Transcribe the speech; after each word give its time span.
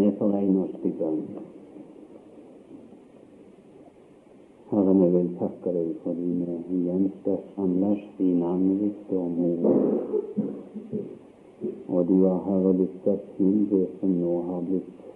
Vi 0.00 0.10
foregner 0.16 0.62
oss 0.64 0.76
til 0.80 0.92
bønn. 0.96 1.18
Herre, 4.70 4.94
vi 4.96 5.08
vil 5.12 5.26
takke 5.36 5.74
deg 5.74 5.90
fordi 6.04 6.28
vi 6.38 6.54
igjen 6.76 7.02
skal 7.18 7.36
samles 7.56 8.06
i 8.24 8.28
navnet 8.38 8.80
ditt 8.80 9.12
og 9.18 9.34
mor. 9.34 9.66
Og 11.90 12.08
du 12.08 12.16
har, 12.22 12.40
Herre, 12.48 12.72
lytta 12.80 13.18
til 13.36 13.60
det 13.74 13.84
som 13.98 14.16
nå 14.22 14.40
har 14.48 14.66
blitt 14.70 15.06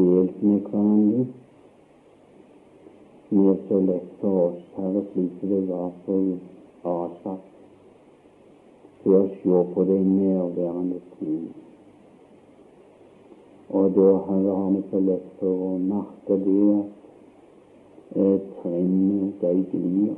delt 0.00 0.42
med 0.42 0.70
hverandre. 0.72 1.24
Det 3.30 3.48
er 3.54 3.66
så 3.68 3.82
lett 3.90 4.14
for 4.22 4.44
oss, 4.48 4.62
Herre, 4.80 5.08
slik 5.12 5.42
det 5.52 5.66
var 5.68 5.92
for 6.06 6.32
Asaf, 6.98 7.50
til 9.04 9.20
å 9.20 9.28
se 9.36 9.68
på 9.76 9.92
de 9.92 10.00
nærværende 10.08 11.04
ting. 11.20 11.52
Og 13.74 13.94
da, 13.94 14.10
har 14.26 14.70
vi 14.70 14.80
så 14.90 14.98
lett 15.02 15.30
for 15.40 15.62
å 15.66 15.70
merke 15.82 16.36
det 16.44 16.66
at 16.74 18.20
eh, 18.22 18.36
trinnet 18.60 19.40
de 19.40 19.50
glir. 19.72 20.12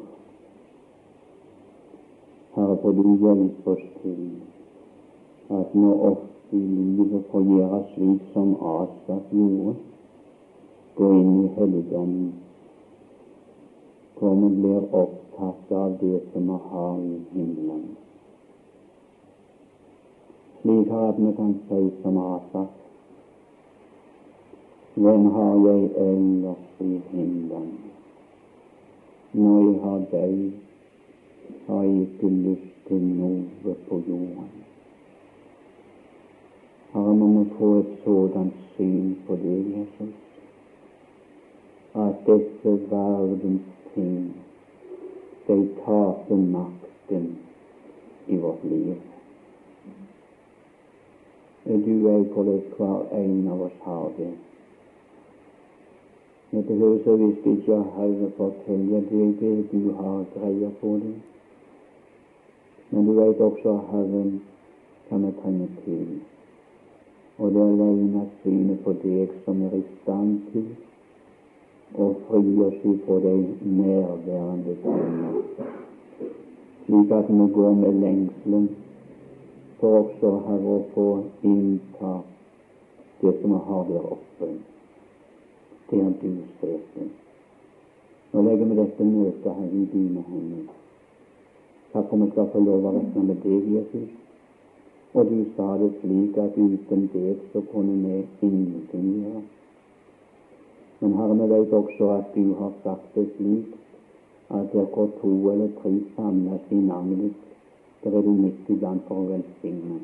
Herre, 2.52 2.76
for 2.82 2.92
du 2.98 3.08
hjelper 3.24 3.72
oss 3.72 3.88
til 4.02 4.20
at 5.56 5.72
vi 5.72 5.88
ofte 6.10 6.60
i 6.60 6.62
livet 6.66 7.26
får 7.32 7.48
gjøre 7.54 7.82
slik 7.94 8.30
som 8.36 8.54
Asaf 8.74 9.34
gjorde, 9.40 9.76
gå 11.00 11.12
inn 11.16 11.34
i 11.40 11.50
helligdommen, 11.56 12.30
hvor 14.20 14.40
vi 14.44 14.56
blir 14.60 14.90
opptatt 15.04 15.76
av 15.80 16.00
det 16.04 16.18
som 16.32 16.52
vi 16.52 16.64
har 16.70 17.04
i 17.08 17.20
himmelen. 17.32 17.86
Slik 20.60 20.98
at 21.06 21.22
vi 21.24 21.38
kan 21.40 21.62
si 21.70 21.86
som 22.02 22.26
Asaf 22.34 22.82
hvem 24.96 25.24
har 25.26 25.54
jeg 25.68 25.90
ellers 25.96 26.56
i 26.80 27.00
himmelen? 27.10 27.72
Når 29.32 29.58
jeg 29.60 29.80
har 29.80 30.04
deg, 30.10 30.52
har 31.66 31.82
jeg 31.82 32.00
ikke 32.00 32.28
lyst 32.28 32.70
til 32.88 33.02
noe 33.18 33.74
på 33.88 33.98
jorden. 34.08 34.62
Herre, 36.94 37.14
må 37.14 37.26
vi 37.34 37.50
få 37.58 37.68
et 37.78 37.92
sådant 38.04 38.62
syn 38.76 39.12
på 39.26 39.36
det, 39.42 39.58
Jesus, 39.74 40.14
at 41.94 42.24
disse 42.30 42.74
verdens 42.90 43.68
ting, 43.94 44.32
de 45.48 45.58
taper 45.84 46.40
makten 46.56 47.28
i 48.26 48.36
vårt 48.36 48.64
liv. 48.64 48.96
Du 51.66 51.94
vet 52.08 52.32
hvordan 52.32 52.60
hver 52.78 53.16
en 53.20 53.48
av 53.52 53.68
oss 53.68 53.80
har 53.84 54.10
det. 54.16 54.32
Vi 56.50 56.62
behøver 56.62 56.98
så 57.04 57.16
visst 57.16 57.46
ikke 57.46 57.74
å 57.74 57.84
Herre 57.96 58.28
fortelle 58.36 59.00
deg 59.10 59.32
det 59.40 59.54
du 59.72 59.90
har 59.98 60.20
greie 60.34 60.68
på 60.80 60.92
det. 61.02 61.14
Men 62.90 63.06
du 63.08 63.12
vet 63.16 63.40
også, 63.40 63.72
Herren, 63.90 64.36
kan 65.08 65.26
vi 65.26 65.32
trenge 65.40 65.66
til. 65.84 66.04
Og 67.38 67.50
det 67.52 67.62
er 67.62 67.72
alene 67.72 68.22
synet 68.42 68.78
på 68.84 68.94
deg 69.02 69.32
som 69.44 69.64
er 69.66 69.74
i 69.74 69.82
stand 70.02 70.36
til 70.52 70.68
å 71.98 72.06
fri 72.28 72.54
oss 72.68 72.86
ifra 72.92 73.18
de 73.26 73.34
nærværende 73.80 74.76
tingene, 74.84 75.42
slik 76.86 77.12
at 77.18 77.34
vi 77.34 77.50
går 77.58 77.76
med 77.82 78.00
lengselen 78.04 78.70
for 79.80 79.98
også, 80.04 80.32
Herre, 80.46 80.78
å 80.78 80.86
få 80.94 81.10
innta 81.42 82.16
det 83.20 83.36
som 83.42 83.52
vi 83.52 83.62
har 83.68 83.86
der 83.90 84.10
oppe 84.14 84.54
til 85.88 86.02
han 86.02 86.14
støter. 86.58 87.08
Nå 88.32 88.42
legger 88.42 88.66
vi 88.66 88.76
dette 88.76 89.04
møtet 89.04 89.52
her 89.58 89.74
i 89.80 89.82
dine 89.92 90.22
hender. 90.28 90.70
Takk 91.92 92.08
for 92.10 92.22
vi 92.22 92.30
skal 92.30 92.48
få 92.52 92.60
lov 92.60 92.86
å 92.88 92.94
regne 92.96 93.22
med 93.28 93.38
deg, 93.44 93.68
Jesus. 93.76 94.08
Og 95.16 95.30
du 95.30 95.38
sa 95.56 95.68
det 95.80 95.92
slik 96.00 96.36
at 96.42 96.58
uten 96.58 97.06
deg 97.14 97.44
så 97.52 97.62
kunne 97.70 97.94
vi 98.02 98.48
ingenting 98.48 99.06
gjøre. 99.22 99.42
Men 101.00 101.14
Herre, 101.16 101.38
vi 101.38 101.46
vet 101.54 101.72
også 101.78 102.10
at 102.18 102.34
du 102.34 102.52
har 102.58 102.74
sagt 102.82 103.14
det 103.14 103.28
slik 103.36 103.72
at 104.50 104.72
der 104.72 104.90
hvor 104.94 105.08
to 105.20 105.32
eller 105.52 105.72
tre 105.80 105.94
samles 106.16 106.68
i 106.70 106.82
navnet 106.90 107.22
ditt, 107.22 107.40
der 108.02 108.18
er 108.18 108.22
du 108.22 108.34
midt 108.42 108.68
iblant 108.70 109.06
for 109.08 109.22
å 109.22 109.30
velsigne. 109.30 110.02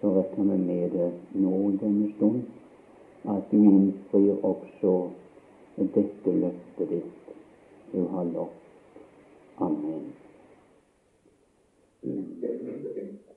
Så 0.00 0.14
regner 0.16 0.56
vi 0.56 0.62
med 0.64 0.96
det 0.96 1.12
nå 1.42 1.60
denne 1.82 2.08
stund 2.16 2.59
at 3.24 3.50
du 3.50 3.56
innfrir 3.56 4.44
også 4.44 4.94
dette 5.76 6.32
løftet 6.32 6.88
ditt 6.88 7.34
du 7.92 8.04
har 8.12 8.24
lovt. 8.24 8.56
Amen. 9.60 10.04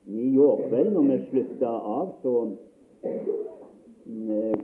I 0.08 0.36
går 0.36 0.62
kveld 0.68 0.92
når 0.94 1.08
vi 1.10 1.18
slutta 1.30 1.72
av, 1.98 2.14
så 2.22 2.34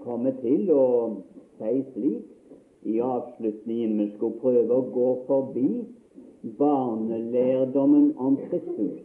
kom 0.03 0.28
vi 0.28 0.35
til 0.44 0.72
å 0.75 0.85
si 1.59 1.74
slik 1.94 2.36
i 2.88 3.00
avslutningen 3.03 3.97
vi 4.00 4.07
skulle 4.16 4.40
prøve 4.44 4.78
å 4.78 4.88
gå 4.94 5.09
forbi 5.28 5.69
barnelærdommen 6.59 8.13
om 8.18 8.38
Kristus 8.47 9.03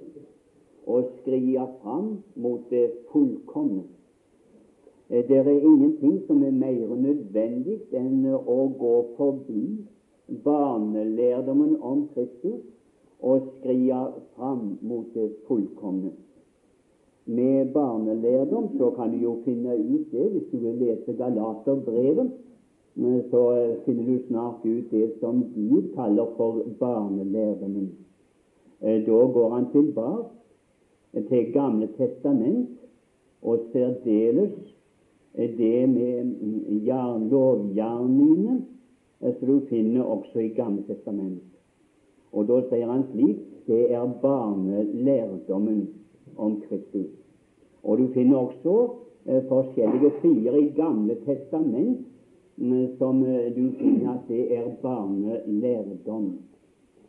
og 0.86 1.10
skria 1.20 1.66
fram 1.82 2.18
mot 2.36 2.70
det 2.70 2.86
fullkomne. 3.10 3.93
Eh, 5.10 5.28
det 5.28 5.36
er 5.36 5.50
ingenting 5.50 6.22
som 6.26 6.42
er 6.42 6.50
mer 6.50 6.94
nødvendig 6.96 7.80
enn 7.92 8.24
å 8.34 8.60
gå 8.78 8.94
forbi 9.16 9.64
barnelærdommen 10.44 11.76
om 11.80 12.06
Kristus 12.14 12.62
og 13.20 13.48
skria 13.58 14.06
fram 14.36 14.78
mot 14.82 15.06
det 15.14 15.30
fullkomne. 15.48 16.12
Med 17.26 17.72
barnelærdom 17.72 18.68
så 18.78 18.90
kan 18.96 19.12
du 19.12 19.18
jo 19.22 19.38
finne 19.44 19.76
ut 19.76 20.10
det 20.12 20.30
hvis 20.32 20.48
du 20.52 20.58
vil 20.58 20.80
lese 20.80 21.12
Galaterbrevet. 21.16 22.32
Så 23.30 23.42
finner 23.84 24.04
du 24.06 24.18
snart 24.28 24.64
ut 24.64 24.90
det 24.90 25.08
som 25.20 25.40
Gud 25.54 25.94
kaller 25.96 26.26
for 26.36 26.62
barnelærdommen. 26.80 27.90
Eh, 28.80 29.06
da 29.06 29.26
går 29.36 29.50
han 29.54 29.70
tilbake 29.72 31.24
til 31.28 31.52
Gamle 31.52 31.88
testament 31.96 32.70
og 33.42 33.58
særdeles 33.72 34.73
det 35.34 35.86
med 35.90 36.36
lovgjerningene 37.30 38.62
som 39.20 39.48
du 39.48 39.60
finner 39.70 40.02
også 40.02 40.40
i 40.40 40.48
Gamle 40.54 40.82
testament. 40.86 41.42
Og 42.34 42.48
da 42.50 42.60
sier 42.68 42.90
han 42.90 43.06
slik 43.12 43.42
det 43.66 43.92
er 43.96 44.04
barnelærdommen 44.20 45.86
om 46.36 46.58
Kristus. 46.68 47.12
Og 47.82 47.98
du 47.98 48.08
finner 48.12 48.36
også 48.36 48.74
eh, 49.26 49.42
forskjellige 49.48 50.10
sider 50.20 50.58
i 50.58 50.72
Gamle 50.76 51.16
testament 51.24 52.02
mm, 52.56 52.96
som 52.98 53.22
eh, 53.24 53.48
du 53.56 53.70
finner 53.78 54.18
at 54.18 54.28
det 54.28 54.56
er 54.56 54.68
barnelærdom. 54.82 56.34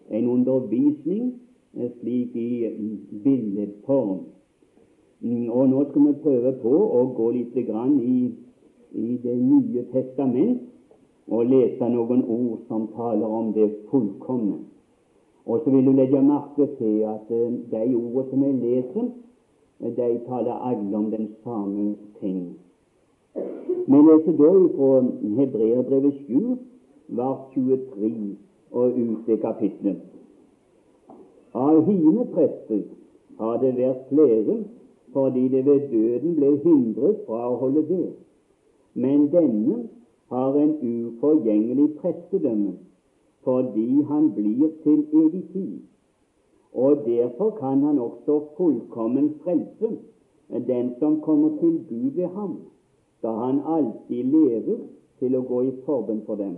En 0.09 0.29
undervisning 0.29 1.33
eh, 1.75 1.91
slik 1.99 2.35
i 2.35 2.69
mm, 2.69 3.21
billedform 3.23 4.19
og 5.25 5.69
nå 5.69 5.83
skal 5.89 6.07
vi 6.07 6.13
prøve 6.21 6.51
på 6.61 6.71
å 6.99 7.01
gå 7.17 7.31
litt 7.33 7.55
i, 7.57 8.17
i 8.93 9.17
Det 9.23 9.35
nye 9.35 9.83
testament 9.91 10.61
og 11.27 11.49
lese 11.49 11.89
noen 11.89 12.21
ord 12.29 12.59
som 12.67 12.87
taler 12.93 13.25
om 13.25 13.51
det 13.53 13.71
fullkomne. 13.89 14.59
Og 15.45 15.61
så 15.63 15.71
vil 15.73 15.85
du 15.85 15.91
legge 15.91 16.21
merke 16.21 16.67
til 16.77 17.01
at 17.09 17.31
eh, 17.33 17.53
de 17.71 17.95
ordene 17.95 18.29
som 18.29 18.43
jeg 18.43 18.53
leser, 18.61 19.09
de 19.97 20.09
taler 20.27 20.61
alle 20.69 20.97
om 20.97 21.09
den 21.11 21.28
samme 21.43 21.95
ting. 22.19 22.55
Vi 23.85 23.99
leser 24.07 24.37
da 24.37 24.51
fra 24.78 24.91
Hebreerbrevet 25.39 26.21
7, 26.28 26.57
vers 27.17 27.41
23 27.53 28.37
og 28.71 28.97
ut 28.97 29.29
i 29.29 29.37
kapitlet. 29.41 30.01
Av 31.53 31.81
hine 31.85 32.25
prester 32.33 32.81
har 33.39 33.59
det 33.61 33.75
vært 33.78 34.09
flere 34.09 34.57
fordi 35.16 35.47
det 35.47 35.66
ved 35.66 35.79
døden 35.91 36.35
ble 36.35 36.47
hindret 36.64 37.20
fra 37.28 37.46
å 37.47 37.59
holde 37.62 37.85
det. 37.88 38.08
Men 39.00 39.29
denne 39.32 39.78
har 40.34 40.58
en 40.59 40.73
uforgjengelig 40.84 41.85
prestedømme 42.02 42.73
fordi 43.46 44.02
han 44.09 44.32
blir 44.35 44.73
til 44.84 45.06
evig 45.14 45.44
tid. 45.53 45.79
Og 46.73 47.06
derfor 47.06 47.56
kan 47.59 47.84
han 47.88 48.00
også 48.00 48.40
fullkommen 48.58 49.29
frelse 49.44 49.94
den 50.67 50.94
som 51.00 51.22
kommer 51.22 51.50
til 51.59 51.78
Gud 51.90 52.12
ved 52.20 52.28
ham, 52.35 52.58
da 53.23 53.32
han 53.32 53.62
alltid 53.66 54.23
lever 54.23 54.79
til 55.20 55.35
å 55.38 55.46
gå 55.47 55.62
i 55.70 55.76
forbund 55.85 56.26
for 56.26 56.35
dem. 56.41 56.58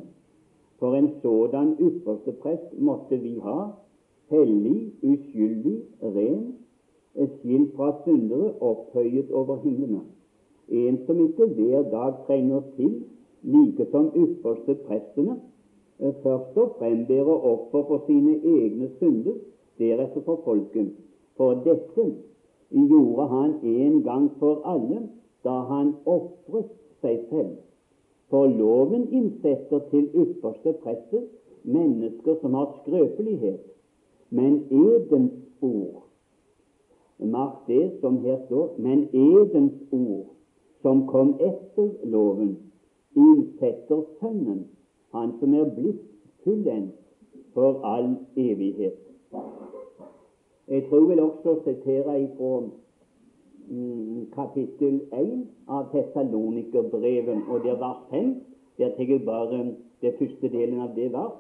For 0.80 0.96
en 0.96 1.12
sådan 1.22 1.76
ypperste 1.80 2.34
prest 2.42 2.74
måtte 2.80 3.20
vi 3.22 3.38
ha, 3.44 3.60
hellig, 4.34 4.94
uskyldig, 5.04 5.78
ren, 6.02 6.56
skilt 7.26 7.76
fra 7.76 7.92
syndere, 8.06 8.54
opphøyet 8.62 9.32
over 9.32 9.58
himlene. 9.64 10.02
en 10.70 10.98
som 11.06 11.20
ikke 11.20 11.46
hver 11.46 11.84
dag 11.92 12.14
trenger 12.28 12.62
til, 12.76 13.04
like 13.44 13.86
som 13.92 14.12
ypperste 14.16 14.76
prestene, 14.76 15.40
eh, 16.00 16.14
først 16.24 16.58
og 16.58 16.76
frembærer 16.80 17.46
offer 17.52 17.84
for 17.88 18.04
sine 18.08 18.36
egne 18.44 18.90
synder, 19.00 19.34
deretter 19.80 20.22
for 20.22 20.42
folket. 20.44 20.92
For 21.38 21.54
dette 21.54 22.16
gjorde 22.72 23.28
han 23.28 23.54
en 23.64 24.04
gang 24.04 24.32
for 24.40 24.62
alle 24.66 25.10
da 25.44 25.56
han 25.72 25.94
ofret 26.06 26.70
seg 27.02 27.20
selv. 27.30 27.56
For 28.30 28.48
loven 28.48 29.08
innsetter 29.12 29.80
til 29.92 30.10
ypperste 30.16 30.74
prester 30.84 31.22
mennesker 31.64 32.36
som 32.42 32.54
har 32.54 32.74
skrøpelighet, 32.82 33.64
men 34.30 34.64
edens 34.72 35.32
ord 35.62 36.07
Merk 37.20 37.68
det 37.68 37.92
som 38.02 38.18
her 38.22 38.38
står, 38.46 38.76
men 38.78 39.08
edens 39.14 39.74
ord, 39.92 40.26
som 40.82 41.08
kom 41.08 41.34
etter 41.42 41.90
loven, 42.04 42.58
innsetter 43.18 44.04
Sønnen, 44.20 44.68
han 45.14 45.34
som 45.40 45.54
er 45.54 45.72
blitt 45.74 46.04
fullendt 46.44 46.94
for 47.54 47.82
all 47.86 48.12
evighet. 48.38 49.00
Jeg 50.68 50.86
tror 50.90 51.08
vel 51.10 51.24
også 51.24 51.56
å 51.56 51.64
sitere 51.66 52.20
ifra 52.22 52.54
mm, 53.72 54.30
kapittel 54.36 55.02
1 55.16 55.44
av 55.74 55.90
Tessalonikerbrevet, 55.94 57.44
og 57.48 57.66
det 57.66 57.78
var 57.80 57.84
vers 57.88 58.08
5. 58.14 58.34
Der 58.78 58.94
tar 58.94 59.10
jeg 59.10 59.26
bare 59.26 59.64
det 60.06 60.14
første 60.20 60.50
delen 60.54 60.84
av 60.86 60.94
det 60.96 61.10
vers, 61.14 61.38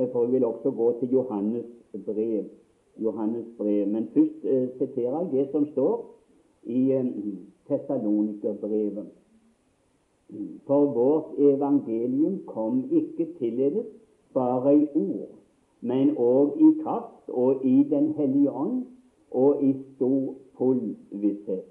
for 0.00 0.24
jeg 0.24 0.32
vil 0.32 0.46
også 0.48 0.72
gå 0.72 0.92
til 1.00 1.18
Johannes 1.18 1.66
brev. 2.06 2.46
Johannes 2.98 3.46
brev. 3.58 3.88
Men 3.88 4.08
først 4.14 4.44
eh, 4.44 4.68
siterer 4.78 5.20
jeg 5.20 5.32
det 5.32 5.50
som 5.50 5.66
står 5.72 6.14
i 6.62 6.92
eh, 6.92 7.06
Tessalonikerbrevet. 7.68 9.06
For 10.66 10.84
vårt 10.92 11.38
evangelium 11.38 12.40
kom 12.46 12.84
ikke 12.90 13.28
tilledes 13.38 13.86
bare 14.34 14.76
i 14.76 14.86
ord, 14.94 15.28
men 15.80 16.16
òg 16.16 16.56
i 16.58 16.70
kraft 16.82 17.28
og 17.28 17.64
i 17.64 17.82
Den 17.90 18.12
hellige 18.12 18.50
ånd 18.50 18.86
og 19.30 19.62
i 19.62 19.74
stor 19.94 20.34
full 20.58 20.96
visshet. 21.10 21.68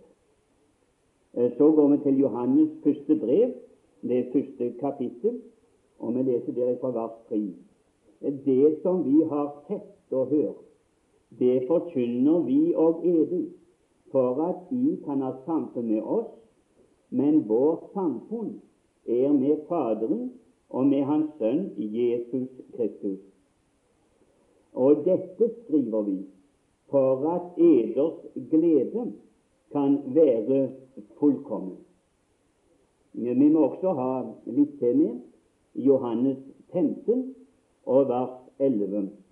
Eh, 1.33 1.51
så 1.57 1.71
går 1.71 1.87
vi 1.87 1.97
til 2.03 2.19
Johannes 2.19 2.69
første 2.83 3.15
brev, 3.19 3.53
det 4.01 4.25
første 4.33 4.73
kapittel, 4.79 5.41
og 5.99 6.15
vi 6.15 6.21
leser 6.21 6.53
der 6.53 6.75
fra 6.81 6.91
vers 6.91 7.17
3. 7.29 7.41
Det 8.45 8.77
som 8.81 9.03
vi 9.05 9.23
har 9.29 9.63
sett 9.67 10.13
og 10.13 10.27
hørt, 10.27 10.72
det 11.39 11.67
forkynner 11.67 12.39
vi 12.39 12.73
og 12.75 13.01
eder, 13.07 13.45
for 14.11 14.41
at 14.45 14.71
I 14.71 14.97
kan 15.05 15.21
ha 15.21 15.31
samfunn 15.45 15.87
med 15.89 16.01
oss, 16.01 16.29
men 17.09 17.43
vårt 17.47 17.89
samfunn 17.93 18.59
er 19.05 19.33
med 19.33 19.65
Faderen 19.67 20.31
og 20.69 20.85
med 20.87 21.03
Hans 21.09 21.31
Sønn 21.39 21.71
Jesus 21.77 22.49
Kristus. 22.75 23.19
Og 24.73 25.03
dette 25.05 25.49
skriver 25.63 26.01
vi 26.01 26.17
for 26.89 27.25
at 27.29 27.57
eders 27.57 28.21
glede 28.49 29.11
kan 29.71 29.97
være 30.05 30.69
fullkommen. 31.19 31.77
Vi 33.13 33.49
må 33.49 33.67
også 33.67 33.93
ha 33.93 34.13
litt 34.45 34.77
til 34.79 34.97
med 34.97 35.19
Johannes 35.73 36.37
15 36.73 37.35
og 37.85 38.07
vers 38.09 38.33
11. 38.59 39.22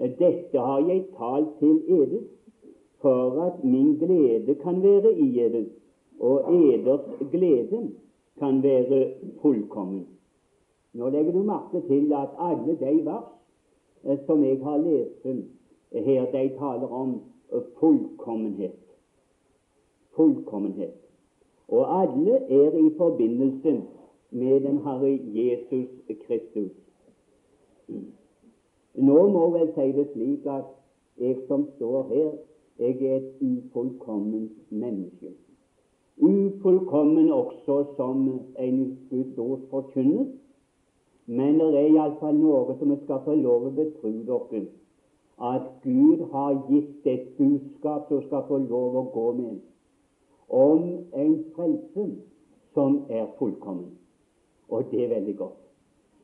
Dette 0.00 0.58
har 0.58 0.80
jeg 0.88 1.04
talt 1.18 1.58
til 1.58 1.82
eder, 1.88 2.22
for 3.00 3.42
at 3.42 3.64
min 3.64 3.98
glede 3.98 4.54
kan 4.54 4.82
være 4.82 5.12
i 5.12 5.40
eder, 5.40 5.64
og 6.20 6.54
eders 6.54 7.00
glede 7.32 7.90
kan 8.38 8.62
være 8.62 9.12
fullkommen. 9.42 10.06
Nå 10.92 11.08
legger 11.08 11.32
du 11.32 11.42
merke 11.42 11.80
til 11.88 12.12
at 12.12 12.28
alle 12.38 12.76
de 12.80 13.04
vers 13.04 13.28
eh, 14.04 14.18
som 14.26 14.44
jeg 14.44 14.58
har 14.62 14.76
lest 14.76 15.26
her, 15.92 16.24
de 16.32 16.48
taler 16.58 16.88
om 16.88 17.20
fullkommenhet. 17.78 18.78
Fullkommenhet. 20.16 20.94
Og 21.68 22.02
alle 22.02 22.32
er 22.32 22.78
i 22.78 22.90
forbindelse 22.96 23.82
med 24.30 24.60
den 24.60 24.78
Herre 24.78 25.20
Jesus 25.24 25.88
Kristus. 26.26 26.70
Nå 29.00 29.20
må 29.32 29.46
vel 29.54 29.70
si 29.74 29.92
det 29.96 30.06
slik 30.12 30.46
at 30.52 30.68
jeg 31.20 31.36
som 31.48 31.66
står 31.76 32.02
her, 32.08 32.32
jeg 32.80 32.96
er 33.04 33.16
et 33.16 33.40
ufullkomment 33.40 34.72
menneske. 34.72 35.32
Ufullkommen 36.20 37.30
også 37.32 37.84
som 37.96 38.28
en 38.58 38.98
Guds 39.10 39.38
ord 39.38 39.60
forkynnes. 39.70 40.28
Men 41.26 41.60
det 41.60 41.68
er 41.78 41.88
iallfall 41.94 42.36
noe 42.36 42.74
som 42.78 42.90
vi 42.90 42.96
skal 43.04 43.20
få 43.24 43.36
lov 43.38 43.68
å 43.68 43.72
betro 43.76 44.10
dere, 44.28 44.62
at 45.50 45.68
Gud 45.84 46.24
har 46.32 46.56
gitt 46.68 47.06
et 47.06 47.28
budskap 47.38 48.08
som 48.08 48.24
skal 48.26 48.44
få 48.48 48.58
lov 48.64 48.96
å 48.98 49.04
gå 49.14 49.26
med, 49.38 49.60
om 50.48 50.88
en 51.14 51.36
frelse 51.54 52.06
som 52.74 53.04
er 53.08 53.30
fullkommen. 53.38 53.92
Og 54.68 54.90
det 54.90 55.04
er 55.04 55.14
veldig 55.14 55.36
godt. 55.38 55.60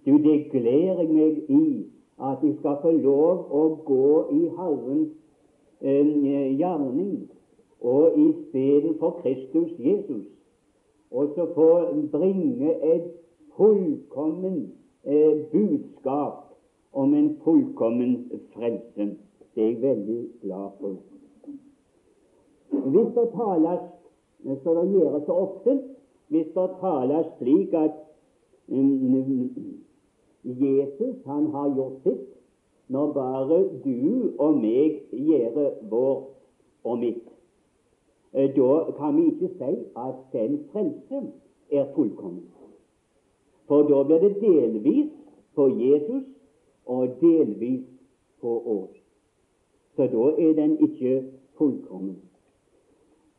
Du, 0.07 0.19
det 0.23 0.51
gleder 0.51 1.05
jeg 1.05 1.13
meg 1.15 1.39
i 1.51 1.63
at 2.19 2.41
de 2.43 2.57
skal 2.59 2.79
få 2.83 2.91
lov 2.91 3.47
å 3.53 3.63
gå 3.85 4.11
i 4.33 4.43
Herrens 4.57 5.11
eh, 5.81 6.57
gjerning 6.57 7.27
og 7.81 8.17
i 8.19 8.27
stedet 8.49 8.95
for 9.01 9.21
Kristus 9.21 9.75
Jesus, 9.79 10.25
og 11.13 11.37
så 11.37 11.45
få 11.55 11.69
bringe 12.13 12.73
et 12.95 13.11
fullkommen 13.57 14.73
eh, 15.05 15.45
budskap 15.53 16.57
om 16.97 17.15
en 17.15 17.37
fullkommen 17.45 18.17
frelse. 18.55 19.11
Det 19.55 19.65
er 19.65 19.69
jeg 19.69 19.83
veldig 19.83 20.23
glad 20.43 20.71
for. 20.81 20.97
Hvis 22.71 23.13
det 23.15 23.29
tales, 23.37 23.85
så 24.63 24.75
det 24.75 24.91
gjøres 24.93 25.23
så 25.27 25.33
ofte, 25.33 25.79
hvis 26.29 26.49
det 26.55 26.69
tales 26.81 27.27
slik 27.39 27.75
at 27.75 27.95
um, 28.69 29.86
Jesus 30.47 31.17
han 31.27 31.47
har 31.53 31.75
gjort 31.75 32.03
sitt 32.03 32.27
når 32.89 33.13
bare 33.13 33.59
du 33.85 34.35
og 34.39 34.59
meg 34.63 35.01
gjør 35.11 35.73
vårt 35.91 36.29
og 36.85 36.99
mitt. 36.99 37.25
Eh, 38.33 38.51
da 38.55 38.93
kan 38.99 39.17
vi 39.17 39.27
ikke 39.33 39.51
si 39.59 39.73
at 39.97 40.21
den 40.33 40.59
frelse 40.73 41.23
er 41.71 41.89
fullkommen. 41.95 42.45
For 43.67 43.83
da 43.83 44.03
blir 44.07 44.23
det 44.23 44.37
delvis 44.41 45.11
på 45.55 45.67
Jesus 45.69 46.23
og 46.87 47.19
delvis 47.21 47.83
på 48.41 48.53
oss. 48.77 48.95
Så 49.97 50.07
da 50.13 50.29
er 50.47 50.53
den 50.55 50.79
ikke 50.79 51.25
fullkommen. 51.59 52.17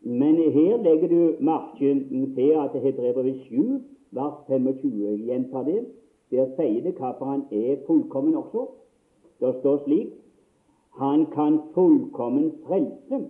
Men 0.02 0.36
her 0.36 0.84
legger 0.84 1.08
du 1.08 1.36
marken 1.40 2.34
til 2.36 2.52
at 2.52 2.82
Hebrevet 2.82 3.40
7, 3.48 3.82
vers 4.12 4.44
25. 4.48 5.04
Jeg 5.04 5.20
gjentar 5.20 5.64
det. 5.64 5.86
Der 6.32 6.50
sier 6.56 6.82
det 6.84 6.98
hvorfor 6.98 7.26
han 7.26 7.44
er 7.52 7.84
fullkommen 7.88 8.36
også. 8.36 8.68
Det 9.40 9.56
står 9.60 9.84
slik 9.86 10.14
han 10.98 11.26
kan 11.26 11.60
fullkommen 11.74 12.52
frelse 12.66 13.30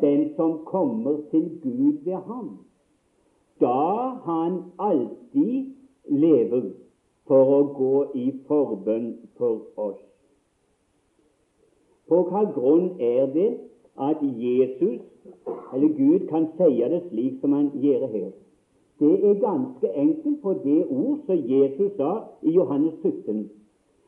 den 0.00 0.34
som 0.36 0.64
kommer 0.64 1.16
til 1.30 1.60
Gud 1.62 2.04
ved 2.04 2.14
ham, 2.14 2.58
da 3.60 4.08
han 4.24 4.62
alltid 4.78 5.66
lever 6.08 6.70
for 7.28 7.52
å 7.58 7.62
gå 7.76 7.94
i 8.14 8.26
forbønn 8.48 9.10
for 9.36 9.66
oss. 9.76 10.00
På 12.08 12.22
hva 12.30 12.46
grunn 12.54 12.94
er 13.04 13.26
det 13.34 13.50
at 14.00 14.22
Jesus, 14.22 15.02
eller 15.74 15.92
Gud, 15.98 16.28
kan 16.30 16.48
si 16.56 16.70
det 16.80 17.02
slik 17.10 17.40
som 17.42 17.52
han 17.52 17.68
gjør 17.82 18.06
her? 18.14 18.30
Det 18.98 19.30
er 19.30 19.34
ganske 19.40 19.88
enkelt 19.94 20.42
på 20.42 20.52
det 20.64 20.86
ord 20.90 21.18
som 21.26 21.36
Jesus 21.36 21.92
sa 21.96 22.12
i 22.42 22.50
Johannes 22.50 22.94
17. 23.02 23.50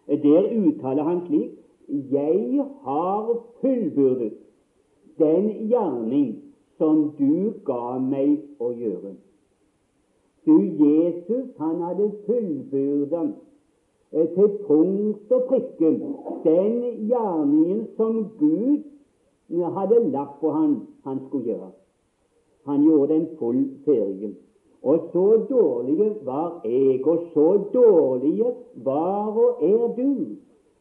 Der 0.07 0.43
uttaler 0.67 1.03
han 1.03 1.21
slik 1.27 1.51
Jeg 1.89 2.65
har 2.83 3.43
fullbyrdet 3.61 4.33
den 5.19 5.69
gjerning 5.69 6.37
som 6.79 7.11
du 7.19 7.53
ga 7.65 7.99
meg 7.99 8.39
å 8.59 8.71
gjøre. 8.73 9.15
Du, 10.47 10.55
Jesus, 10.81 11.51
han 11.59 11.83
hadde 11.85 12.11
fullbyrda 12.27 13.25
til 14.11 14.55
punkt 14.67 15.35
og 15.37 15.43
prikke 15.51 15.91
den 16.45 16.79
gjerningen 17.11 17.83
som 17.97 18.23
Gud 18.39 19.67
hadde 19.77 20.01
lagt 20.11 20.41
på 20.41 20.55
han 20.55 20.81
han 21.05 21.21
skulle 21.27 21.53
gjøre. 21.53 21.73
Han 22.67 22.85
gjorde 22.85 23.15
den 23.15 23.27
full 23.39 23.61
ferdig. 23.85 24.35
Og 24.83 25.09
så 25.13 25.25
dårlige 25.51 26.15
var 26.25 26.61
jeg, 26.65 27.07
og 27.07 27.27
så 27.35 27.49
dårlige 27.75 28.53
var 28.75 29.27
og 29.37 29.59
er 29.63 29.89
du, 29.97 30.37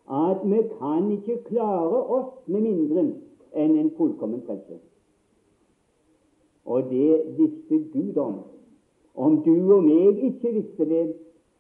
at 0.10 0.38
vi 0.44 0.62
kan 0.80 1.12
ikke 1.12 1.44
klare 1.50 2.04
oss 2.20 2.32
med 2.48 2.62
mindre 2.62 3.10
enn 3.54 3.76
en 3.78 3.92
fullkommen 3.98 4.42
frelse. 4.48 4.80
og 6.70 6.84
det 6.90 7.22
visste 7.38 7.90
Gud 7.94 8.18
om. 8.18 8.36
Om 9.16 9.42
du 9.44 9.74
og 9.74 9.84
meg 9.84 10.20
ikke 10.24 10.52
visste 10.54 10.86
det, 10.86 11.14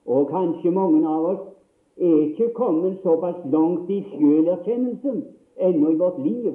og 0.05 0.29
kanskje 0.29 0.71
mange 0.71 1.01
av 1.07 1.25
oss 1.31 1.41
er 1.97 2.19
ikke 2.27 2.51
kommet 2.55 2.99
såpass 3.03 3.39
langt 3.51 3.89
i 3.89 4.03
sjølerkjennelsen 4.11 5.23
ennå 5.57 5.89
i 5.91 5.97
vårt 5.99 6.21
liv 6.23 6.53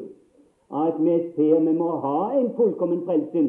at 0.75 0.97
vi 1.03 1.19
ser 1.35 1.61
vi 1.67 1.75
må 1.77 1.91
ha 2.05 2.31
en 2.39 2.49
fullkommen 2.57 3.03
frelse 3.05 3.43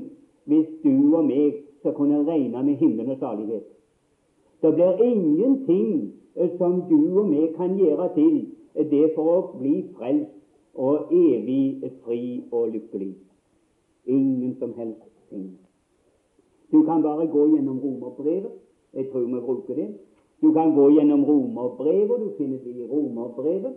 hvis 0.50 0.68
du 0.84 1.16
og 1.16 1.30
meg 1.30 1.62
skal 1.86 1.94
kunne 1.94 2.24
regne 2.26 2.64
med 2.64 2.76
himmelen 2.82 3.12
og 3.14 3.20
salighet. 3.22 3.64
Det 4.62 4.74
blir 4.74 5.04
ingenting 5.06 6.14
som 6.58 6.82
du 6.90 7.20
og 7.20 7.30
vi 7.30 7.48
kan 7.58 7.78
gjøre 7.78 8.10
til 8.16 8.48
det 8.90 9.12
for 9.16 9.30
å 9.34 9.42
bli 9.60 9.76
frelst 9.94 10.34
og 10.74 11.14
evig 11.14 11.92
fri 12.04 12.42
og 12.52 12.74
lykkelig. 12.74 13.14
Ingen 14.06 14.56
som 14.60 14.74
helst 14.78 15.06
ting. 15.30 15.54
Du 16.72 16.82
kan 16.84 17.06
bare 17.06 17.28
gå 17.28 17.46
gjennom 17.54 17.80
romerbrevet. 17.80 18.52
Jeg 18.94 19.10
tror 19.12 19.30
vi 19.30 19.46
bruker 19.46 19.76
det. 19.76 19.88
Du 20.42 20.52
kan 20.54 20.74
gå 20.76 20.90
gjennom 20.90 21.24
romerbrevet, 21.26 22.12
og 22.12 22.20
du 22.20 22.32
finner 22.38 22.58
det 22.64 22.76
i 22.76 22.88
romerbrevet 22.90 23.74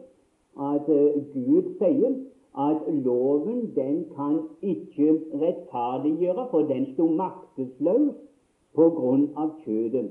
at 0.59 0.89
uh, 0.89 1.21
Gud 1.35 1.75
sier 1.79 2.17
at 2.59 2.95
loven 3.05 3.73
den 3.77 4.05
kan 4.17 4.39
ikke 4.63 5.13
rettferdiggjøre, 5.43 6.47
for 6.51 6.59
den 6.59 6.87
sto 6.95 7.07
maktesløs 7.07 8.15
på 8.75 8.89
grunn 8.99 9.29
av 9.37 9.53
kjødet. 9.65 10.11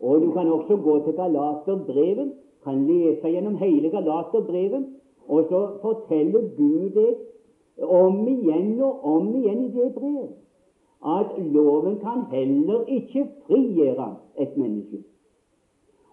Og 0.00 0.20
Du 0.22 0.30
kan 0.32 0.52
også 0.52 0.76
gå 0.76 0.98
til 1.04 1.14
Galaterbrevet, 1.14 2.32
kan 2.64 2.86
lese 2.86 3.28
gjennom 3.28 3.56
hele 3.56 3.90
Galaterbrevet, 3.90 4.86
og 5.28 5.44
så 5.48 5.60
forteller 5.82 6.48
Gud 6.56 6.90
det 6.90 7.14
om 7.82 8.26
igjen 8.28 8.80
og 8.82 9.04
om 9.04 9.34
igjen 9.34 9.64
i 9.64 9.72
det 9.76 9.94
brev 9.94 10.28
at 11.04 11.26
loven 11.38 11.98
kan 12.00 12.24
heller 12.30 12.84
ikke 12.88 13.26
frigjøre 13.46 14.16
et 14.40 14.56
menneske. 14.56 15.02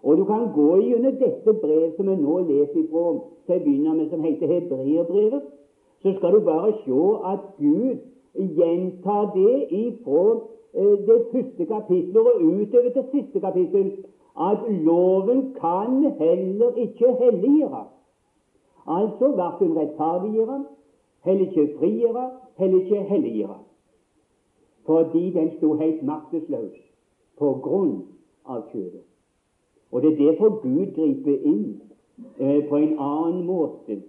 Og 0.02 0.16
du 0.16 0.24
kan 0.24 0.48
gå 0.54 0.76
gjennom 0.82 1.18
dette 1.20 1.52
brev 1.62 1.92
som 1.96 2.08
vi 2.10 2.16
nå 2.18 2.38
leser 2.46 2.78
ifra 2.82 3.04
til 3.46 3.58
å 3.58 3.64
begynne 3.64 3.94
med, 3.98 4.08
som 4.10 4.24
heter 4.26 4.50
Hebreerbrevet, 4.50 5.44
så 6.02 6.14
skal 6.16 6.34
du 6.34 6.40
bare 6.46 6.72
se 6.82 7.02
at 7.32 7.44
Gud 7.58 8.00
gjentar 8.58 9.30
det 9.36 9.66
ifra 9.70 10.24
eh, 10.74 10.96
det 11.06 11.18
første 11.32 11.66
kapittelet 11.70 12.32
og 12.32 12.42
utover 12.42 12.90
til 12.96 13.06
siste 13.12 13.40
kapittel 13.40 13.92
at 14.40 14.64
loven 14.68 15.54
kan 15.60 16.02
heller 16.18 16.74
ikke 16.76 17.14
helliggjøre. 17.20 17.84
Altså 18.86 19.30
verken 19.36 19.76
rettferdiggjøre, 19.78 20.64
heller 21.24 21.46
ikke 21.46 21.78
frigjøre, 21.78 22.30
heller 22.56 22.80
ikke 22.80 23.02
helliggjøre. 23.12 23.58
Fordi 24.86 25.30
den 25.30 25.50
sto 25.56 25.74
helt 25.78 26.02
maktesløs 26.02 26.74
på 27.38 27.54
grunn 27.62 27.96
av 28.44 28.66
kjødet. 28.72 29.11
Og 29.92 30.02
Det 30.02 30.12
er 30.12 30.16
derfor 30.16 30.48
Gud 30.48 30.86
griper 30.96 31.36
inn 31.44 31.80
eh, 32.40 32.68
på 32.68 32.76
en 32.76 32.98
annen 32.98 33.46
måte. 33.46 34.00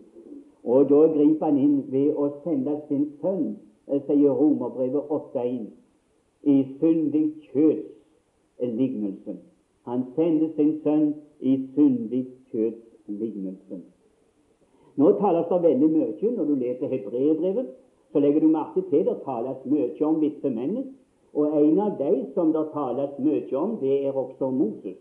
Og 0.64 0.90
da 0.90 1.02
griper 1.12 1.46
han 1.46 1.58
inn 1.60 1.80
ved 1.92 2.16
å 2.16 2.30
sende 2.44 2.78
sin 2.88 3.10
sønn, 3.22 3.58
eh, 3.88 4.00
sier 4.08 4.32
Romerbrevet 4.32 5.12
8.1, 5.12 5.68
i 6.44 6.56
syndig 6.80 7.26
kjøds 7.52 7.92
lignelse. 8.64 9.36
Han 9.84 10.06
sender 10.16 10.56
sin 10.56 10.80
sønn 10.84 11.14
i 11.40 11.58
syndig 11.76 12.26
kjøds 12.52 12.80
lignelse. 13.08 13.84
Nå 14.96 15.12
tales 15.20 15.50
det 15.50 15.64
veldig 15.64 15.90
mye 15.90 16.36
når 16.38 16.46
du 16.46 16.56
leser 16.56 16.88
hebreerbrevet. 16.88 17.72
Så 18.14 18.20
legger 18.20 18.40
du 18.40 18.48
merke 18.48 18.82
til 18.90 19.06
det 19.06 19.18
tales 19.26 19.66
mye 19.66 20.06
om 20.06 20.20
visse 20.22 20.50
menn. 20.50 20.94
Og 21.34 21.56
en 21.58 21.80
av 21.80 21.98
de 21.98 22.26
som 22.36 22.54
det 22.54 22.70
tales 22.74 23.18
mye 23.20 23.58
om, 23.58 23.80
det 23.82 24.06
er 24.06 24.14
også 24.14 24.52
Moses. 24.52 25.00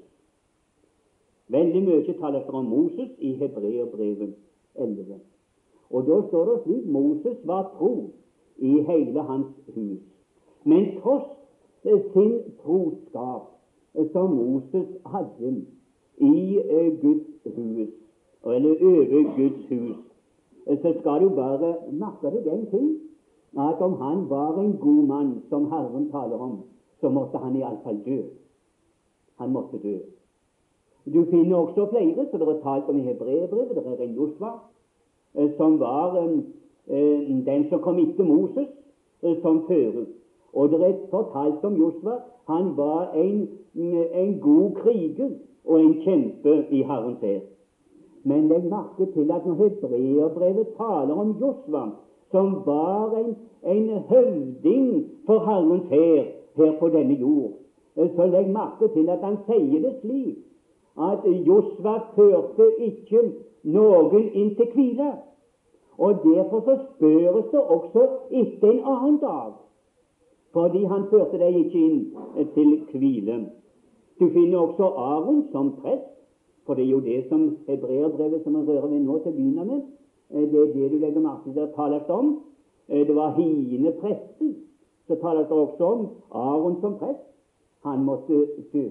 Veldig 1.53 1.83
mye 1.85 2.15
taler 2.21 2.47
fra 2.47 2.63
Moses 2.65 3.11
i 3.19 3.35
Hebreerbrevet 3.41 4.35
11. 4.75 5.21
Og 5.91 6.07
da 6.07 6.21
står 6.29 6.45
det 6.49 6.59
slik 6.65 6.87
Moses 6.89 7.39
var 7.45 7.67
tro 7.77 8.11
i 8.59 8.81
hele 8.89 9.21
hans 9.29 9.53
hus. 9.75 10.01
Men 10.65 10.87
tross 11.01 11.29
sin 11.83 12.39
troskap 12.63 13.51
som 14.13 14.31
Moses 14.37 14.89
hadde 15.07 15.53
i 16.17 16.59
eh, 16.59 17.01
Guds 17.03 17.57
hus, 17.57 17.91
eller 18.45 18.85
over 18.91 19.37
Guds 19.37 19.69
hus, 19.69 19.97
så 20.83 20.95
skal 21.01 21.21
du 21.21 21.29
bare 21.37 21.75
merke 21.91 22.31
deg 22.31 22.47
en 22.53 22.67
ting 22.71 22.89
at 23.59 23.83
om 23.83 23.99
han 24.01 24.31
var 24.31 24.61
en 24.61 24.77
god 24.81 25.05
mann, 25.07 25.33
som 25.49 25.69
Herren 25.71 26.09
taler 26.11 26.39
om, 26.41 26.63
så 27.01 27.11
måtte 27.11 27.39
han 27.39 27.57
iallfall 27.57 27.99
dø. 28.07 28.23
Han 29.37 29.53
måtte 29.53 29.83
dø. 29.83 29.99
Du 31.05 31.25
finner 31.31 31.57
også 31.57 31.87
flere 31.91 32.27
som 32.31 32.41
det 32.41 32.49
er 32.49 32.61
talt 32.63 32.89
om 32.89 32.99
i 32.99 33.03
hebreerbrevet. 33.03 33.77
Det 33.77 33.87
er 33.87 34.05
en 34.05 34.15
Josva, 34.15 34.51
eh, 35.35 35.51
som 35.57 35.81
var 35.81 36.17
eh, 36.19 37.45
den 37.47 37.69
som 37.71 37.81
kom 37.83 37.99
etter 37.99 38.25
Moses 38.25 38.69
eh, 39.23 39.37
som 39.43 39.65
fører. 39.67 40.05
Og 40.53 40.71
det 40.71 40.83
er 40.83 41.01
fortalt 41.11 41.65
om 41.65 41.75
Josva. 41.77 42.21
Han 42.47 42.77
var 42.77 43.13
en, 43.15 43.49
en 44.15 44.39
god 44.41 44.71
kriger 44.75 45.31
og 45.65 45.81
en 45.81 45.95
kjempe 46.05 46.67
i 46.71 46.83
Herrens 46.83 47.21
hær. 47.21 47.41
Men 48.25 48.47
legg 48.49 48.71
merke 48.71 49.07
til 49.15 49.31
at 49.35 49.47
når 49.47 49.59
hebreerbrevet 49.59 50.77
taler 50.77 51.15
om 51.15 51.35
Josva, 51.41 51.89
som 52.31 52.63
var 52.67 53.19
en, 53.19 53.35
en 53.67 53.89
høvding 54.09 55.11
for 55.27 55.43
Herrens 55.51 55.91
hær 55.91 56.23
her 56.57 56.79
på 56.79 56.89
denne 56.89 57.19
jord, 57.19 57.59
så 57.97 58.27
legg 58.27 58.55
merke 58.55 58.89
til 58.95 59.11
at 59.11 59.19
han 59.27 59.37
sier 59.49 59.83
det 59.83 59.95
slik 60.01 60.39
at 60.99 61.25
Josva 61.47 61.99
førte 62.17 62.67
ikke 62.79 63.23
noen 63.63 64.31
inn 64.33 64.55
til 64.57 64.69
hvile. 64.75 65.13
Og 65.99 66.15
Derfor 66.25 66.61
så 66.61 66.79
spørres 66.95 67.51
det 67.53 67.61
også 67.61 68.07
etter 68.31 68.71
en 68.71 68.81
annen 68.85 69.19
dag, 69.21 69.53
fordi 70.53 70.85
han 70.85 71.05
førte 71.11 71.39
dem 71.39 71.59
ikke 71.65 71.79
inn 71.79 72.49
til 72.55 72.99
hvile. 72.99 73.37
Du 74.21 74.29
finner 74.29 74.59
også 74.59 74.85
Aron 74.85 75.45
som 75.53 75.73
prest, 75.83 76.09
for 76.67 76.75
det 76.75 76.85
er 76.85 76.91
jo 76.91 77.01
det 77.01 77.25
som 77.29 77.57
hebreerbrevet 77.67 78.43
som 78.45 78.55
vi 78.55 78.67
rører 78.71 78.87
ved 78.87 79.01
nå 79.01 79.19
til 79.19 79.33
å 79.33 79.37
begynne 79.37 79.65
med, 79.65 79.81
eh, 80.31 80.51
det 80.51 80.61
er 80.61 80.73
det 80.75 80.91
du 80.93 80.99
legger 80.99 81.21
merke 81.21 81.53
til 81.53 81.61
at 81.61 81.75
tales 81.77 82.09
om. 82.09 82.41
Eh, 82.89 83.07
det 83.07 83.17
var 83.17 83.35
hiende 83.37 83.93
presten 84.01 84.57
som 85.07 85.17
tales 85.17 85.51
også 85.51 85.85
om 85.85 86.09
Aron 86.31 86.81
som 86.81 86.99
prest. 86.99 87.27
Han 87.85 88.05
måtte 88.05 88.47
dø 88.73 88.87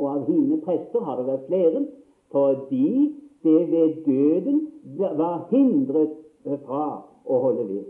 og 0.00 0.08
av 0.10 0.26
hine 0.32 0.60
prester 0.64 1.04
har 1.04 1.20
det 1.20 1.26
vært 1.28 1.46
flere, 1.48 1.84
fordi 2.32 2.90
det 3.44 3.60
ved 3.70 3.94
døden 4.06 4.60
var 4.96 5.46
hindret 5.50 6.16
fra 6.64 6.84
å 7.24 7.40
holde 7.44 7.66
ved. 7.68 7.84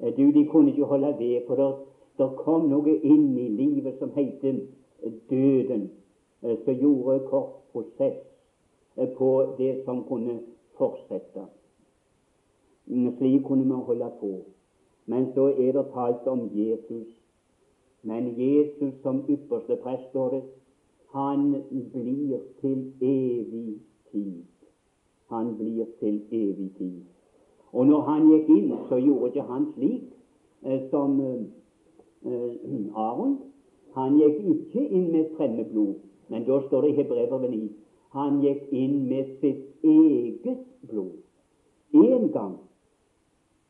Eh, 0.00 0.16
du, 0.16 0.32
De 0.32 0.46
kunne 0.48 0.72
ikke 0.72 0.88
holde 0.88 1.14
ved, 1.18 1.42
for 1.46 1.84
det 2.18 2.28
kom 2.42 2.68
noe 2.72 2.96
inn 2.96 3.36
i 3.38 3.48
livet 3.48 3.98
som 3.98 4.12
heter 4.16 4.60
døden, 5.30 5.90
eh, 6.42 6.56
som 6.64 6.74
gjorde 6.74 7.20
kort 7.28 7.54
prosess 7.72 8.18
eh, 8.96 9.08
på 9.18 9.30
det 9.58 9.82
som 9.84 10.04
kunne 10.08 10.40
fortsette. 10.78 11.48
Mm, 12.88 13.16
slik 13.18 13.44
kunne 13.44 13.68
man 13.68 13.84
holde 13.84 14.10
på. 14.20 14.32
Men 15.06 15.32
så 15.34 15.48
er 15.52 15.72
det 15.72 15.90
talt 15.92 16.26
om 16.26 16.48
Jesus. 16.52 17.08
Men 18.02 18.34
Jesus 18.38 18.94
som 19.02 19.24
ypperste 19.28 19.76
prest, 19.82 20.08
står 20.10 20.30
det, 20.30 20.42
han 21.12 21.54
blir 21.92 22.38
til 22.60 22.92
evig 23.00 23.80
tid. 24.12 24.42
Han 25.30 25.56
blir 25.56 25.86
til 26.00 26.22
evig 26.30 26.70
tid. 26.78 27.00
Og 27.72 27.86
når 27.86 28.00
han 28.00 28.28
gikk 28.28 28.48
inn, 28.48 28.72
så 28.88 28.96
gjorde 28.96 29.26
ikke 29.26 29.48
han 29.48 29.66
slik 29.74 30.04
eh, 30.64 30.80
som 30.90 31.20
eh, 31.20 31.42
eh 32.24 32.96
Aron. 32.96 33.38
Han 33.94 34.16
gikk 34.16 34.40
ikke 34.52 34.88
inn 34.88 35.12
med 35.12 35.36
fremmedblod, 35.36 35.94
men 36.28 36.44
da 36.44 36.60
står 36.66 36.80
det 36.80 36.90
i 36.90 36.96
Hebrevet 37.02 37.50
9 37.50 37.68
han 38.16 38.40
gikk 38.40 38.72
inn 38.72 39.08
med 39.08 39.36
sitt 39.40 39.84
eget 39.84 40.64
blod. 40.88 41.16
Én 41.92 42.30
gang 42.32 42.56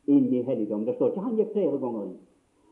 inn 0.07 0.33
i 0.33 0.41
helligdommen. 0.41 0.87
Det 0.87 0.95
står 0.95 1.11
ikke 1.11 1.25
han 1.25 1.35
gikk 1.37 1.51
flere 1.53 1.79
ganger 1.79 2.03
inn. 2.03 2.17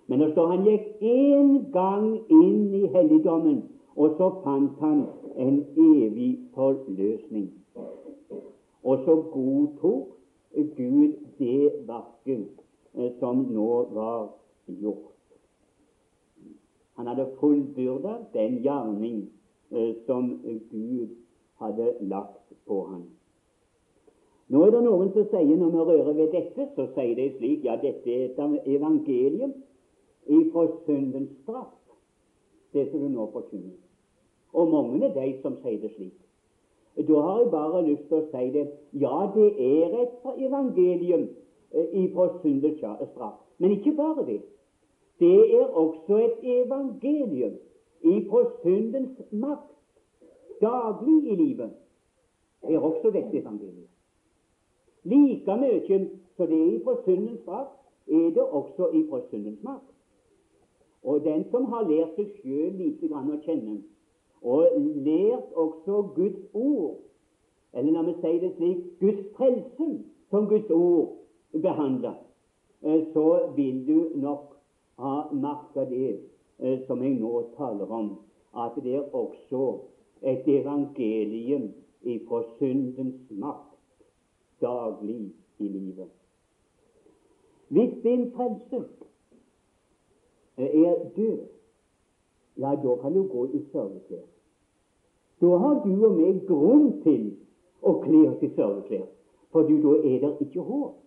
Men 0.08 0.20
det 0.20 0.30
står 0.32 0.48
han 0.48 0.64
gikk 0.64 0.86
én 1.02 1.50
gang 1.72 2.08
inn 2.30 2.74
i 2.74 2.86
helligdommen 2.94 3.64
og 3.98 4.14
så 4.18 4.28
fant 4.44 4.80
han 4.80 5.06
en 5.38 5.66
evig 5.78 6.40
forløsning. 6.54 7.50
Og 8.84 8.98
så 9.06 9.16
godtok 9.34 10.14
Gud 10.78 11.14
det 11.40 11.72
verket 11.88 12.48
eh, 12.96 13.12
som 13.20 13.46
nå 13.50 13.72
var 13.94 14.30
gjort. 14.68 15.14
Han 16.98 17.08
hadde 17.08 17.28
fullbyrda 17.40 18.14
den 18.34 18.62
gjerning 18.66 19.30
eh, 19.72 19.96
som 20.06 20.30
Gud 20.72 21.08
hadde 21.62 21.94
lagt 22.02 22.54
på 22.66 22.84
ham. 22.86 23.04
Nå 24.48 24.62
er 24.64 24.72
det 24.72 24.84
noen 24.86 25.10
som 25.14 25.26
sier 25.34 25.58
når 25.60 25.74
vi 25.74 25.88
rører 25.90 26.14
ved 26.14 26.32
dette, 26.32 26.70
så 26.76 26.88
sier 26.96 27.18
de 27.18 27.32
slik 27.38 27.66
ja, 27.68 27.76
dette 27.82 28.14
er 28.14 28.30
et 28.30 28.70
evangelium 28.78 29.58
ifra 30.28 30.68
syndens 30.86 31.34
straff, 31.42 31.76
det 32.74 32.88
som 32.92 33.04
du 33.04 33.10
nå 33.12 33.28
forkynner. 33.34 33.87
Og 34.54 34.68
mange 34.72 35.06
er 35.06 35.14
de 35.14 35.42
som 35.42 35.58
sier 35.62 35.82
det 35.82 35.92
slik. 35.96 36.16
Da 36.98 37.22
har 37.22 37.40
jeg 37.40 37.52
bare 37.52 37.84
lyst 37.86 38.08
til 38.10 38.18
å 38.18 38.28
si 38.32 38.46
det. 38.56 38.68
Ja, 38.98 39.18
det 39.36 39.50
er 39.62 39.98
et 40.02 40.30
evangelium 40.48 41.28
fra 41.72 41.84
ifra 41.94 42.30
syndens 42.42 42.80
straff. 43.12 43.38
Men 43.58 43.72
ikke 43.72 43.94
bare 43.98 44.26
det. 44.26 44.42
Det 45.20 45.60
er 45.60 45.66
også 45.66 46.18
et 46.18 46.40
evangelium 46.44 47.58
ifra 48.02 48.44
syndens 48.64 49.22
makt 49.32 49.74
daglig 50.62 51.32
i 51.32 51.36
livet. 51.36 51.72
Det 52.62 52.76
er 52.76 52.80
også 52.80 53.12
dette 53.14 53.38
evangeliet. 53.38 53.90
Like 55.04 55.58
mye 55.58 55.80
som 56.36 56.48
det 56.48 56.58
er 56.58 56.74
ifra 56.80 56.96
syndens 57.06 57.40
straff, 57.42 57.68
er 58.08 58.30
det 58.34 58.44
også 58.44 58.90
ifra 58.94 59.22
syndens 59.30 59.64
makt. 59.64 59.94
Og 61.04 61.24
den 61.24 61.46
som 61.52 61.66
har 61.72 61.86
lært 61.90 62.16
seg 62.16 62.34
sjøl 62.42 62.74
lite 62.76 63.08
grann 63.08 63.32
å 63.32 63.40
kjenne, 63.46 63.78
og 64.42 64.68
lært 64.78 65.54
også 65.54 66.02
Guds 66.16 66.40
ord, 66.54 66.98
eller 67.74 67.92
når 67.92 68.04
vi 68.04 68.14
sier 68.22 68.40
det 68.42 68.54
slik 68.56 68.84
Guds 69.00 69.24
frelse 69.38 69.90
som 70.30 70.48
Guds 70.48 70.70
ord 70.70 71.18
behandler, 71.62 72.16
eh, 72.84 73.04
så 73.14 73.54
vil 73.56 73.84
du 73.88 74.20
nok 74.20 74.58
ha 74.98 75.16
merka 75.34 75.86
det 75.90 76.20
eh, 76.60 76.80
som 76.88 77.04
jeg 77.04 77.20
nå 77.20 77.44
taler 77.58 77.92
om, 77.92 78.16
at 78.58 78.78
det 78.84 78.96
er 78.96 79.16
også 79.16 79.80
et 80.22 80.48
evangelium 80.48 81.70
ifra 82.02 82.44
syndens 82.58 83.22
makt 83.30 83.76
daglig 84.62 85.34
i 85.60 85.68
livet. 85.68 86.10
Hvis 87.68 87.94
din 88.04 88.32
frelse 88.32 88.84
er 90.58 90.96
død, 91.16 91.40
ja, 92.58 92.76
da 92.84 92.96
kan 93.02 93.14
du 93.14 93.24
gå 93.32 93.46
i 93.54 93.62
sørgeklær. 93.72 94.26
Da 95.42 95.58
har 95.62 95.82
du 95.84 96.06
og 96.06 96.16
meg 96.18 96.42
grunn 96.48 96.90
til 97.04 97.28
å 97.82 98.00
kle 98.02 98.24
oss 98.32 98.42
i 98.42 98.50
sørgeklær, 98.56 99.06
for 99.54 99.68
du, 99.70 99.78
da 99.84 100.00
er 100.02 100.18
det 100.24 100.34
ikke 100.48 100.66
håp. 100.66 100.98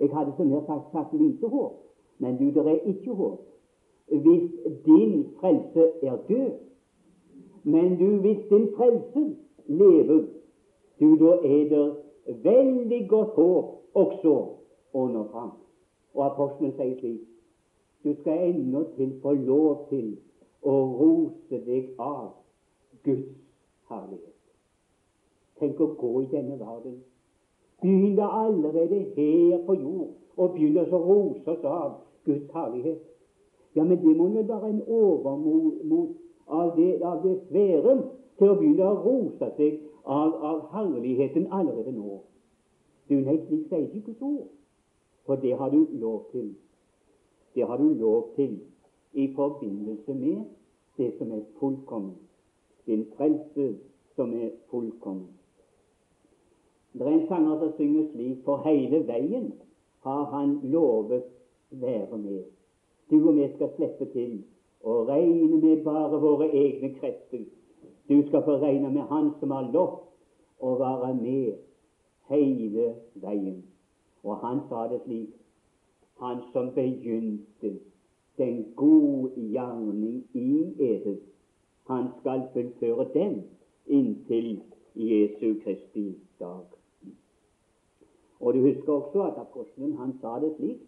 Jeg 0.00 0.12
hadde 0.12 0.32
som 0.36 0.48
nær 0.52 0.62
sagt, 0.68 0.92
sagt 0.92 1.14
lite 1.16 1.48
håp, 1.48 1.82
men 2.18 2.36
du, 2.38 2.50
det 2.54 2.66
er 2.66 2.82
ikke 2.92 3.14
håp 3.16 3.46
hvis 4.06 4.50
din 4.84 5.26
frelse 5.40 5.84
er 6.02 6.16
død. 6.28 6.50
Men 7.64 7.98
du, 7.98 8.20
hvis 8.20 8.38
din 8.48 8.68
frelse 8.76 9.36
lever, 9.66 10.24
du, 11.00 11.26
da 11.26 11.32
er 11.42 11.68
det 11.68 11.96
veldig 12.44 13.08
godt 13.08 13.34
håp 13.34 13.64
også 13.94 14.34
nå 14.94 15.24
fram. 15.32 15.50
Og 16.14 16.26
apostelen 16.26 16.72
sier 16.76 16.94
slik 17.00 17.35
du 18.06 18.14
skal 18.20 18.48
endatil 18.48 18.96
til 18.96 19.12
få 19.22 19.32
lov 19.32 19.86
til 19.90 20.12
å 20.62 20.74
rose 20.98 21.58
deg 21.66 21.88
av 21.98 22.28
Guds 23.02 23.32
herlighet. 23.90 24.34
Tenk 25.58 25.80
å 25.80 25.88
gå 25.98 26.12
i 26.22 26.28
denne 26.30 26.58
verden. 26.60 27.00
Begynne 27.82 28.28
allerede 28.40 29.00
her 29.16 29.64
på 29.66 29.74
jord 29.80 30.12
og 30.36 30.54
begynne 30.54 30.84
å 30.86 31.00
rose 31.02 31.50
oss 31.50 31.64
av 31.66 31.96
Guds 32.28 32.46
herlighet. 32.54 33.02
Ja, 33.74 33.84
men 33.84 33.98
det 34.04 34.14
må 34.16 34.28
jo 34.30 34.44
være 34.46 34.70
en 34.70 34.82
overmot 34.86 36.14
av 36.46 36.76
det, 36.76 36.92
av 37.02 37.24
det 37.26 37.40
svære 37.48 37.96
til 38.38 38.52
å 38.52 38.58
begynne 38.60 38.86
å 38.86 39.00
rose 39.02 39.50
seg 39.58 39.80
av, 40.04 40.38
av 40.52 40.62
herligheten 40.76 41.50
allerede 41.50 41.96
nå. 41.96 42.20
Du, 43.10 43.18
nei, 43.18 43.40
slik 43.48 43.66
sier 43.66 43.90
ikke 43.98 44.14
Guds 44.20 44.46
for 45.26 45.42
det 45.42 45.58
har 45.58 45.74
du 45.74 45.82
lov 45.98 46.30
til. 46.30 46.54
Det 47.56 47.66
har 47.66 47.76
du 47.76 47.88
lov 47.88 48.34
til 48.36 48.60
i 49.12 49.32
forbindelse 49.34 50.14
med 50.14 50.44
det 50.96 51.14
som 51.18 51.32
er 51.32 51.40
fullkomment. 51.58 52.18
Din 52.86 53.06
frelse 53.16 53.78
som 54.16 54.34
er 54.34 54.50
fullkommen. 54.70 55.28
Det 56.92 57.02
er 57.02 57.12
en 57.12 57.28
sanger 57.28 57.58
som 57.58 57.72
synger 57.76 58.04
slik 58.12 58.44
For 58.44 58.60
hele 58.68 59.06
veien 59.08 59.52
har 60.04 60.24
han 60.24 60.60
lovet 60.62 61.24
være 61.70 62.18
med. 62.18 62.44
Du 63.10 63.28
og 63.28 63.36
vi 63.36 63.48
skal 63.54 63.72
slippe 63.76 64.12
til 64.12 64.44
og 64.82 65.08
regne 65.08 65.60
med 65.60 65.84
bare 65.84 66.20
våre 66.20 66.50
egne 66.52 66.94
krefter. 67.00 67.44
Du 68.08 68.22
skal 68.28 68.44
få 68.44 68.58
regne 68.60 68.90
med 68.90 69.02
Han 69.02 69.30
som 69.40 69.50
har 69.50 69.72
lovt 69.72 70.04
å 70.60 70.76
være 70.78 71.14
med 71.14 71.56
hele 72.28 72.94
veien. 73.14 73.64
Og 74.24 74.36
han 74.36 74.60
sa 74.68 74.88
det 74.92 75.00
slik 75.04 75.45
Han 76.20 76.36
som 76.52 76.72
begynte 76.74 77.78
den 78.38 78.64
gode 78.76 79.30
gjerning 79.36 80.24
i 80.34 80.74
edet, 80.78 81.18
han 81.86 82.08
skal 82.20 82.42
fullføre 82.52 83.08
den 83.14 83.42
inntil 83.86 84.62
Jesu 84.94 85.54
Kristi 85.64 86.18
dag. 86.40 86.64
Og 88.40 88.54
du 88.54 88.60
husker 88.60 88.92
også 88.92 89.22
at 89.22 89.38
apostelen 89.40 89.96
han 89.96 90.16
sa 90.20 90.38
det 90.40 90.54
slik 90.56 90.80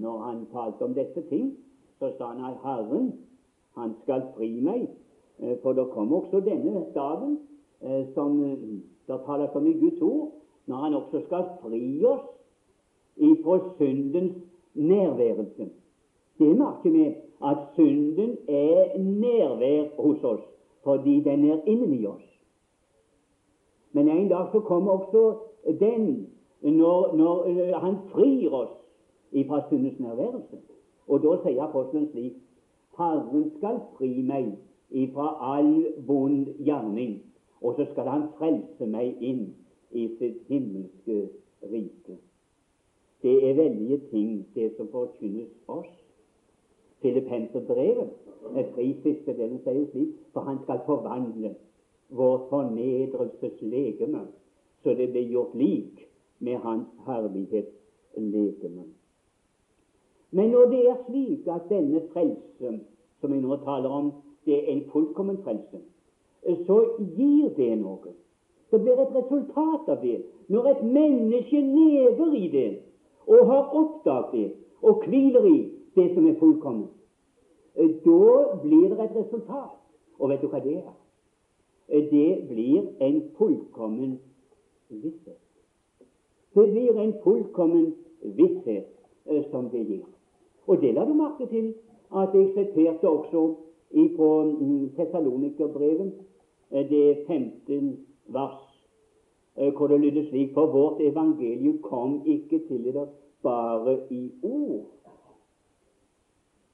når 0.00 0.18
han 0.18 0.46
talte 0.52 0.82
om 0.84 0.94
disse 0.94 1.22
ting. 1.28 1.56
Så 1.98 2.12
sa 2.18 2.32
han 2.32 2.44
at 2.44 2.58
Herren 2.62 3.12
han 3.76 3.94
skal 4.02 4.22
fri 4.36 4.60
meg, 4.60 4.88
eh, 5.38 5.56
for 5.62 5.72
det 5.72 5.90
kommer 5.92 6.16
også 6.16 6.40
denne 6.40 6.84
dagen 6.94 7.38
Eh, 7.80 8.06
som 8.14 8.44
eh, 8.44 8.58
det 9.06 9.20
tales 9.26 9.50
om 9.54 9.66
i 9.66 9.72
Guds 9.72 10.00
ord, 10.02 10.32
når 10.66 10.76
Han 10.76 10.94
også 10.94 11.20
skal 11.26 11.44
fri 11.62 12.04
oss 12.04 12.24
ifra 13.16 13.58
syndens 13.78 14.36
nærværelse. 14.74 15.68
Det 16.38 16.56
merker 16.56 16.90
vi 16.90 17.14
at 17.44 17.56
synden 17.74 18.36
er 18.48 18.98
nærvær 18.98 20.02
hos 20.02 20.24
oss 20.24 20.42
fordi 20.84 21.20
den 21.20 21.50
er 21.50 21.58
inni 21.66 22.06
oss. 22.06 22.22
Men 23.92 24.08
en 24.08 24.28
dag 24.28 24.46
så 24.52 24.60
kommer 24.60 24.92
også 24.92 25.38
den 25.80 26.28
når, 26.62 27.16
når 27.16 27.44
eh, 27.44 27.74
han 27.74 27.96
frir 28.12 28.52
oss 28.52 28.70
ifra 29.32 29.62
syndens 29.68 30.00
nærværelse. 30.00 30.56
Og 31.08 31.22
da 31.22 31.36
sier 31.42 31.62
apostelen 31.62 32.08
slik 32.10 32.32
Herren 32.98 33.50
skal 33.58 33.80
fri 33.98 34.22
meg 34.22 34.52
ifra 34.90 35.26
all 35.54 35.86
vond 36.06 36.46
gjerning 36.64 37.18
og 37.60 37.74
så 37.76 37.86
skal 37.92 38.08
han 38.08 38.28
frelse 38.38 38.86
meg 38.86 39.16
inn 39.24 39.48
i 39.90 40.06
sitt 40.18 40.42
himmelske 40.50 41.16
rike. 41.62 42.18
Det 43.22 43.50
er 43.50 43.54
veldige 43.54 44.00
ting, 44.10 44.46
det 44.54 44.72
som 44.76 44.88
forkynnes 44.88 45.52
oss. 45.68 45.92
Filippenserbrevet, 47.02 48.10
er 48.54 48.68
frisiste, 48.74 49.02
siste 49.02 49.32
delen 49.38 49.58
sier 49.64 49.86
slik, 49.90 50.12
for 50.32 50.46
han 50.46 50.58
skal 50.64 50.82
forvandle 50.86 51.54
vår 52.14 52.46
fornedrelseslegeme, 52.50 54.26
så 54.82 54.94
det 54.94 55.08
blir 55.10 55.32
gjort 55.32 55.54
lik 55.54 56.04
med 56.38 56.56
hans 56.62 56.86
herlighetslegeme. 57.06 58.84
Men 60.30 60.50
når 60.50 60.70
det 60.70 60.82
er 60.90 61.02
slik 61.06 61.48
at 61.48 61.68
denne 61.68 62.02
frelse, 62.12 62.78
som 63.20 63.32
vi 63.32 63.40
nå 63.40 63.56
taler 63.64 63.88
om, 63.88 64.12
det 64.46 64.54
er 64.58 64.72
en 64.72 64.84
fullkommen 64.92 65.42
frelse, 65.42 65.80
så 66.66 66.78
gir 67.16 67.50
det 67.56 67.72
noe. 67.80 68.14
Det 68.70 68.80
blir 68.82 68.98
et 69.00 69.14
resultat 69.14 69.88
av 69.88 70.02
det. 70.02 70.20
Når 70.48 70.68
et 70.70 70.82
menneske 70.84 71.60
lever 71.60 72.34
i 72.34 72.48
det 72.50 72.68
og 73.26 73.46
har 73.46 73.70
oppdaget 73.74 74.32
det 74.32 74.52
og 74.82 75.02
hviler 75.06 75.44
i 75.44 75.58
det 75.94 76.14
som 76.14 76.26
er 76.26 76.38
fullkomment, 76.38 76.90
eh, 77.76 77.90
da 78.04 78.58
blir 78.62 78.88
det 78.88 79.00
et 79.04 79.16
resultat. 79.16 79.76
Og 80.18 80.30
vet 80.30 80.42
du 80.42 80.48
hva 80.48 80.60
det 80.64 80.76
er? 80.76 80.94
Eh, 81.88 82.10
det 82.10 82.48
blir 82.48 82.82
en 83.00 83.22
fullkommen 83.38 84.18
visshet. 84.88 85.40
Det 86.54 86.70
blir 86.70 87.00
en 87.00 87.14
fullkommen 87.24 87.94
visshet 88.22 88.86
eh, 89.26 89.44
som 89.50 89.70
det 89.70 89.86
gir. 89.86 90.04
Og 90.66 90.80
det 90.80 90.94
la 90.94 91.04
du 91.04 91.14
merke 91.14 91.46
til 91.46 91.74
at 92.14 92.34
jeg 92.34 92.52
siterte 92.54 93.08
også 93.08 93.54
fra 94.16 94.44
mm, 94.44 94.90
Tessalonikerbrevet 94.96 96.12
det 96.70 97.24
15 97.26 98.06
vers, 98.26 98.65
hvor 99.56 99.86
det 99.86 100.00
lyder 100.00 100.28
slik 100.28 100.54
For 100.54 100.66
vårt 100.66 101.00
evangelium 101.00 101.82
kom 101.82 102.22
ikke 102.26 102.58
til 102.68 102.84
dere 102.84 103.08
bare 103.42 103.98
i 104.10 104.32
ord, 104.42 104.86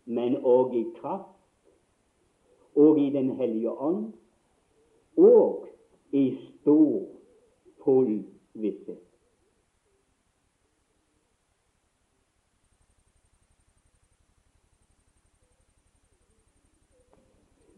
men 0.05 0.37
òg 0.37 0.75
i 0.75 0.87
kraft, 0.97 1.29
og 2.77 2.99
i 3.01 3.11
Den 3.11 3.31
hellige 3.31 3.71
ånd, 3.71 4.13
og 5.17 5.67
i 6.13 6.39
stor, 6.61 7.07
full 7.85 8.25
visshet. 8.55 8.99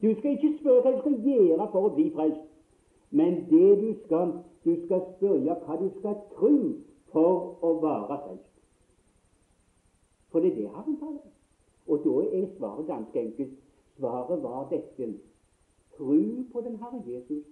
Du 0.02 0.14
skal 0.18 0.30
ikke 0.30 0.58
spørre 0.60 0.82
hva 0.82 0.90
du 0.92 0.98
skal 1.00 1.14
gjøre 1.24 1.66
for 1.72 1.88
å 1.88 1.94
bli 1.96 2.10
frelst, 2.12 2.42
Men 3.14 3.44
det 3.50 3.68
du 3.80 3.90
skal, 4.04 4.32
du 4.64 4.72
skal 4.84 5.00
spørre 5.16 5.56
hva 5.66 5.76
du 5.80 5.88
skal 5.98 6.16
tro 6.36 6.52
for 7.12 7.64
å 7.64 7.72
være 7.82 8.18
frelst. 8.24 8.50
For 10.32 10.42
det 10.42 10.52
er 10.52 10.56
det 10.56 10.70
Herren 10.74 10.96
taler. 10.98 11.32
Og 11.86 12.00
da 12.04 12.14
er 12.38 12.46
svaret 12.56 12.86
ganske 12.86 13.20
enkelt. 13.20 13.58
Svaret 13.96 14.42
var 14.42 14.68
dette 14.70 15.10
tro 15.96 16.16
på 16.52 16.60
den 16.60 16.76
Herre 16.80 17.02
Jesus. 17.06 17.44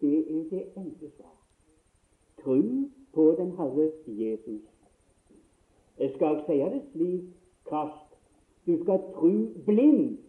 Det 0.00 0.18
er 0.18 0.42
det 0.50 0.64
enkle 0.76 1.10
svar. 1.16 1.36
Tro 2.42 2.58
på 3.14 3.34
den 3.38 3.54
Herre 3.56 3.90
Jesus. 4.06 4.60
Jeg 5.98 6.12
skal 6.16 6.42
si 6.46 6.58
det 6.58 6.82
slik 6.92 7.24
kast. 7.70 8.18
Du 8.66 8.82
skal 8.82 9.00
tro 9.14 9.32
blindt. 9.66 10.20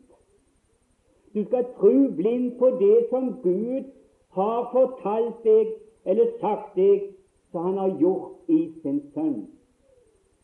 Du 1.33 1.43
skal 1.45 1.65
tro 1.77 1.93
blindt 2.15 2.57
på 2.59 2.69
det 2.79 3.07
som 3.09 3.33
Gud 3.43 3.83
har 4.35 4.69
fortalt 4.71 5.43
deg 5.43 5.75
eller 6.05 6.31
sagt 6.39 6.75
deg, 6.75 7.09
som 7.51 7.67
Han 7.67 7.77
har 7.77 7.99
gjort 7.99 8.49
i 8.49 8.61
sin 8.81 9.01
Sønn 9.13 9.43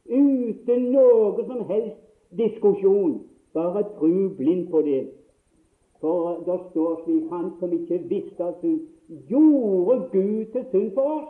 uten 0.09 0.91
noe 0.91 1.45
som 1.45 1.65
helst 1.69 1.97
diskusjon. 2.37 3.19
Bare 3.53 3.83
tru 3.97 4.29
blind 4.37 4.69
på 4.69 4.81
det. 4.85 5.03
For 6.01 6.41
det 6.45 6.59
står 6.69 7.01
slik 7.03 7.29
Han 7.33 7.51
som 7.59 7.73
ikke 7.73 8.01
visste 8.09 8.43
av 8.45 8.55
synd, 8.61 8.81
gjorde 9.29 9.99
Gud 10.13 10.51
til 10.53 10.65
synd 10.71 10.91
for 10.93 11.15
oss, 11.17 11.29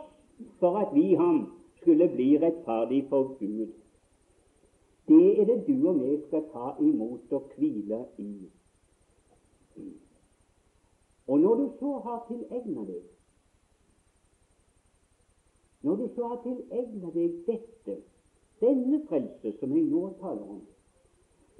for 0.60 0.76
at 0.80 0.94
vi 0.94 1.14
ham 1.14 1.46
skulle 1.80 2.08
bli 2.08 2.36
rettferdig 2.38 3.06
for 3.08 3.34
Gud. 3.40 3.72
Det 5.08 5.40
er 5.40 5.44
det 5.44 5.64
du 5.66 5.88
og 5.88 6.00
vi 6.00 6.20
skal 6.26 6.44
ta 6.52 6.74
imot 6.80 7.32
og 7.32 7.50
hvile 7.56 8.04
i. 8.18 8.32
Og 11.30 11.40
når 11.40 11.54
du 11.54 11.66
så 11.78 11.90
har 12.04 12.24
tilegna 12.28 12.84
deg 12.88 13.02
Når 15.82 15.96
du 15.96 16.08
så 16.14 16.28
har 16.28 16.40
tilegna 16.42 17.10
deg 17.14 17.36
dette 17.46 17.94
denne 18.60 18.98
frelse 19.08 19.52
som 19.60 19.70
jeg 19.72 19.86
nå 19.88 20.00
taler 20.20 20.48
om, 20.54 20.58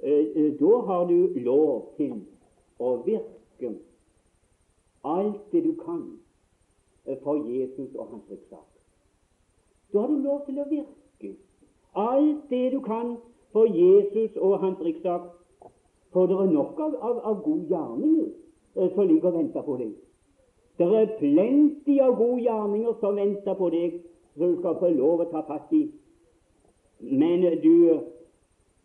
eh, 0.03 0.27
eh, 0.35 0.51
da 0.59 0.81
har 0.85 1.07
du 1.07 1.39
lov 1.39 1.87
til 1.97 2.19
å 2.77 2.91
virke 3.07 3.71
alt 5.03 5.39
det 5.51 5.63
du 5.65 5.71
kan 5.79 6.03
eh, 7.05 7.17
for 7.23 7.41
Jesus 7.49 7.95
og 7.95 8.11
hans 8.11 8.29
rikssak. 8.29 8.67
Da 9.93 10.03
har 10.03 10.13
du 10.13 10.19
lov 10.27 10.45
til 10.45 10.59
å 10.59 10.67
virke 10.69 11.33
alt 11.95 12.43
det 12.49 12.71
du 12.75 12.79
kan 12.85 13.17
for 13.55 13.65
Jesus 13.65 14.37
og 14.37 14.59
hans 14.59 14.79
rikssak. 14.79 15.31
For 16.11 16.27
det 16.27 16.37
er 16.43 16.53
nok 16.53 16.79
av, 16.79 16.95
av, 17.01 17.25
av 17.25 17.43
god 17.43 17.65
gjerninger 17.71 18.29
som 18.73 19.07
ligger 19.07 19.31
og 19.31 19.37
venter 19.37 19.65
på 19.65 19.77
deg. 19.81 19.91
Det 20.77 20.87
er 20.87 21.13
plenty 21.19 21.97
av 22.01 22.15
gode 22.17 22.41
gjerninger 22.45 22.95
som 23.01 23.17
venter 23.19 23.57
på 23.59 23.69
deg, 23.73 23.99
som 24.35 24.53
du 24.53 24.59
skal 24.61 24.79
få 24.79 24.89
lov 24.95 25.25
å 25.25 25.29
ta 25.31 25.43
fatt 25.47 25.73
i. 25.75 25.83
Men 27.01 27.43
du, 27.61 27.99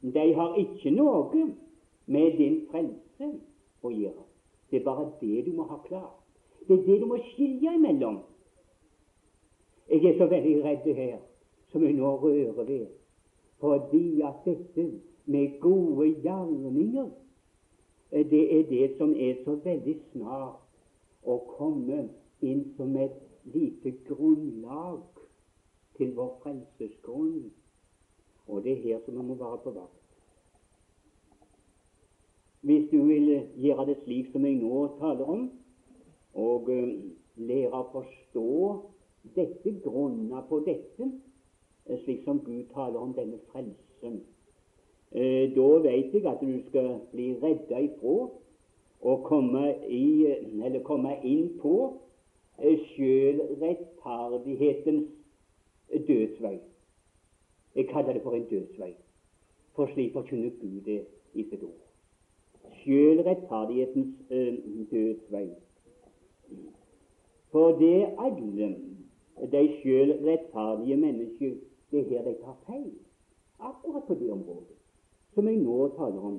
de 0.03 0.27
har 0.35 0.57
ikke 0.61 0.93
noe 0.97 1.47
med 2.07 2.39
din 2.39 2.63
frelse 2.71 3.31
å 3.83 3.93
gjøre. 3.93 4.25
Det 4.71 4.81
er 4.81 4.87
bare 4.87 5.11
det 5.21 5.45
du 5.47 5.53
må 5.57 5.69
ha 5.71 5.79
klart. 5.87 6.17
Det 6.67 6.81
er 6.81 6.87
det 6.87 7.01
du 7.01 7.07
må 7.07 7.21
skilje 7.31 7.77
imellom. 7.79 8.19
Jeg 9.89 10.05
er 10.05 10.17
så 10.19 10.27
veldig 10.27 10.57
redd 10.65 10.87
her, 10.99 11.19
som 11.71 11.85
jeg 11.87 11.95
nå 11.95 12.17
rører 12.19 12.65
ved, 12.67 12.87
fordi 13.63 14.21
at 14.27 14.43
dette 14.45 14.89
med 15.31 15.61
gode 15.63 16.09
gjerninger, 16.25 17.07
det 18.25 18.59
er 18.59 18.63
det 18.71 18.97
som 18.97 19.15
er 19.15 19.35
så 19.45 19.57
veldig 19.65 19.97
snart 20.13 20.63
å 21.27 21.37
komme 21.57 22.07
inn 22.41 22.63
som 22.77 22.97
et 22.97 23.17
lite 23.53 23.93
grunnlag 24.09 25.03
til 25.97 26.13
vår 26.17 26.33
frelsesgrunn. 26.43 27.47
Og 28.47 28.63
det 28.65 28.77
er 28.77 28.83
her 28.85 29.05
som 29.05 29.19
man 29.19 29.31
må 29.31 29.39
være 29.41 29.59
på 29.65 29.75
vakt. 29.75 30.03
Hvis 32.67 32.89
du 32.91 32.99
vil 33.07 33.29
gjøre 33.63 33.87
det 33.87 33.97
slik 34.05 34.33
som 34.33 34.47
jeg 34.47 34.59
nå 34.59 34.87
taler 35.01 35.29
om, 35.31 35.45
og 36.37 36.71
uh, 36.71 36.95
lære 37.37 37.73
å 37.79 37.85
forstå 37.93 38.49
dette, 39.37 39.75
grunna 39.85 40.43
på 40.49 40.61
dette, 40.67 41.11
uh, 41.87 41.99
slik 42.05 42.25
som 42.27 42.41
Gud 42.45 42.67
taler 42.75 42.99
om 43.03 43.15
denne 43.17 43.39
frelsen, 43.53 44.19
da 45.13 45.67
vet 45.83 46.15
jeg 46.15 46.27
at 46.27 46.41
du 46.41 46.59
skal 46.69 46.89
bli 47.13 47.29
redda 47.43 47.79
ifra 47.81 48.17
å 49.07 49.17
komme, 49.27 49.69
i, 49.87 50.27
komme 50.85 51.15
inn 51.23 51.51
på 51.61 51.77
sjøl 52.95 53.43
rettferdighetens 53.61 55.11
dødsvei. 56.09 56.59
Jeg 57.77 57.89
kaller 57.93 58.17
det 58.17 58.23
for 58.25 58.35
en 58.35 58.47
dødsvei, 58.51 58.95
for 59.77 59.93
slik 59.93 60.15
forkynner 60.17 60.55
Gud 60.61 60.81
det 60.89 61.03
i 61.35 61.45
sitt 61.45 61.63
ord. 61.63 61.83
Sjøl 62.81 63.21
rettferdighetens 63.27 64.15
øh, 64.31 64.55
dødsvei. 64.91 65.49
For 67.53 67.77
det 67.79 67.93
er 68.03 68.17
alle 68.19 68.71
de 69.53 69.63
sjøl 69.83 70.17
mennesker 70.99 71.55
det 71.91 72.01
er 72.01 72.09
her 72.09 72.25
de 72.25 72.35
tar 72.43 72.57
feil. 72.67 72.95
Akkurat 73.61 74.03
på 74.09 74.15
det 74.15 74.31
området 74.33 74.76
som 75.37 75.49
jeg 75.49 75.61
nå 75.61 75.89
taler 75.97 76.25
om. 76.31 76.39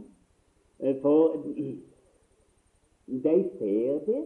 For 1.01 1.37
de 1.45 3.35
ser 3.59 3.99
det 4.05 4.23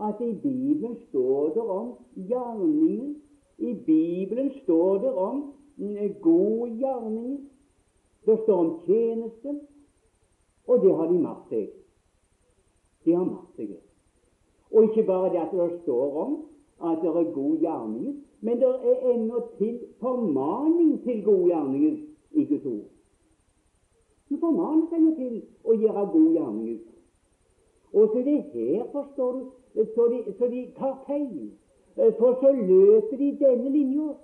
at 0.00 0.20
i 0.20 0.32
Bibelen 0.42 0.96
står 1.08 1.52
det 1.54 1.62
om 1.62 1.92
gjerninger. 2.16 3.14
I 3.58 3.74
Bibelen 3.86 4.50
står 4.62 4.98
det 5.04 5.12
om 5.14 5.52
god 6.20 6.68
gjerninger. 6.68 7.38
Det 8.26 8.38
står 8.42 8.58
om 8.64 8.80
tjeneste, 8.86 9.60
og 10.66 10.80
det 10.80 10.94
har 10.96 11.10
de 11.12 11.18
makt 11.20 11.50
seg. 11.52 11.66
De 13.04 13.12
har 13.12 13.26
makt 13.28 13.58
seg. 13.60 13.74
Og 14.72 14.88
ikke 14.88 15.04
bare 15.06 15.32
det 15.34 15.42
at 15.42 15.52
det 15.52 15.82
står 15.82 16.16
om 16.24 16.38
at 16.88 17.02
det 17.02 17.10
er 17.12 17.34
god 17.34 17.58
gjerninger, 17.60 18.14
men 18.40 18.60
det 18.60 18.70
er 18.72 19.12
ennå 19.12 19.44
til 19.58 19.78
formaning 20.00 20.96
til 21.04 21.22
gode 21.24 21.52
gjerninger 21.52 22.00
i 22.32 22.44
Guds 22.44 22.66
ord. 22.66 22.93
Du 24.30 24.38
formanes 24.40 24.90
henne 24.92 25.14
til 25.18 25.40
å 25.64 25.76
gjøre 25.76 26.06
god 26.12 26.30
gjerning. 26.36 26.78
Og 27.94 28.10
så 28.12 28.22
det 28.26 28.38
her, 28.52 28.86
forstår 28.92 29.32
du, 29.38 29.84
så 29.94 30.06
de, 30.10 30.20
så 30.38 30.48
de 30.50 30.62
tar 30.78 30.96
feil. 31.06 31.50
For 31.94 32.38
så 32.40 32.50
løper 32.52 33.16
de 33.16 33.28
denne 33.38 33.70
linja 33.70 34.14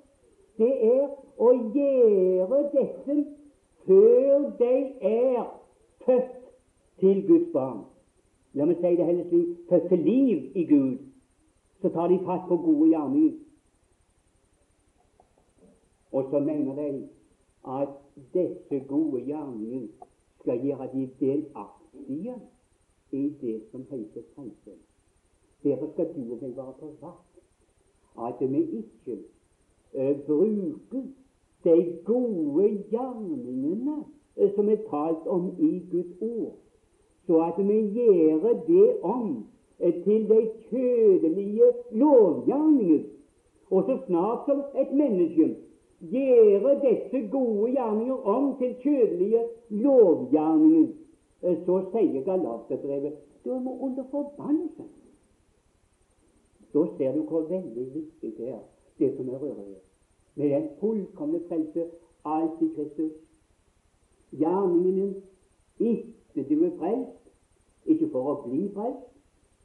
det 0.59 0.73
er 0.85 1.05
å 1.41 1.51
gjøre 1.75 2.59
dette 2.75 3.15
før 3.87 4.49
de 4.59 4.73
er 5.11 5.47
født 6.05 6.35
til 7.01 7.23
Guds 7.29 7.53
barn. 7.55 7.85
La 8.59 8.67
meg 8.67 8.81
si 8.83 8.91
det 8.99 9.07
heller 9.07 9.29
slik 9.31 9.71
født 9.71 9.87
til 9.93 10.03
liv 10.05 10.59
i 10.59 10.67
Gud. 10.69 10.99
Så 11.81 11.89
tar 11.95 12.11
de 12.13 12.19
fatt 12.27 12.45
på 12.49 12.59
gode 12.61 12.91
gjerninger. 12.91 13.39
Og 16.13 16.27
så 16.31 16.43
mener 16.45 16.75
de 16.77 16.89
at 17.69 17.89
disse 18.35 18.85
gode 18.89 19.25
gjerninger 19.25 19.89
skal 20.41 20.61
gjøre 20.61 20.89
de 20.93 21.11
delaktige 21.21 22.35
i 23.13 23.35
det 23.41 23.63
som 23.71 23.87
heter 23.91 24.23
samfunn. 24.35 24.81
Derfor 25.65 25.91
skal 25.93 26.07
du 26.15 26.33
og 26.33 26.39
jeg 26.43 26.57
være 26.57 26.75
på 26.81 26.95
vakt 27.01 27.31
at 28.19 28.51
vi 28.51 28.63
ikke 28.63 29.23
uh, 29.95 30.21
bruker 30.27 31.03
de 31.65 31.99
gode 32.05 32.85
gjerningene 32.91 34.05
eh, 34.37 34.55
som 34.55 34.69
er 34.69 34.81
talt 34.91 35.27
om 35.27 35.51
i 35.59 35.83
Guds 35.91 36.17
ord, 36.21 36.55
så 37.27 37.41
at 37.45 37.59
vi 37.69 37.81
gjør 37.93 38.63
det 38.67 38.97
om 39.03 39.47
eh, 39.79 39.95
til 40.05 40.29
de 40.29 40.51
kjødelige 40.71 41.73
lovgjerninger. 41.91 43.03
Og 43.71 43.85
så 43.87 43.99
snart 44.07 44.47
som 44.47 44.63
et 44.83 44.93
menneske 44.93 45.57
gjøre 46.01 46.81
disse 46.85 47.29
gode 47.31 47.73
gjerninger 47.73 48.27
om 48.35 48.57
til 48.59 48.75
kjødelige 48.83 49.43
lovgjerninger, 49.69 50.89
eh, 51.43 51.59
så 51.67 51.83
sier 51.93 52.25
Galaterbrevet 52.25 53.13
du 53.45 53.59
må 53.59 53.79
under 53.81 54.05
forbannelse. 54.11 54.85
Da 56.75 56.85
ser 56.97 57.13
du 57.13 57.23
hvor 57.23 57.41
veldig 57.49 57.87
viktig 57.95 58.35
det 58.39 58.49
er 58.49 58.63
det 58.99 59.17
som 59.17 59.29
er 59.29 59.39
røret. 59.39 59.81
Med 60.35 60.51
den 60.51 60.69
fullkomne 60.81 61.41
frelse 61.49 61.87
alt 62.25 62.63
i 62.63 62.69
Kristus. 62.75 63.13
Gjerningene 64.31 65.15
etter 65.81 66.45
du 66.49 66.65
er 66.65 66.77
frelst, 66.79 67.31
ikke 67.87 68.11
for 68.13 68.29
å 68.31 68.35
bli 68.45 68.69
frelst, 68.75 69.09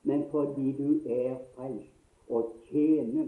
men 0.08 0.24
fordi 0.32 0.72
du 0.78 1.02
er 1.06 1.36
frelst 1.56 1.92
og 2.30 2.56
tjener 2.70 3.28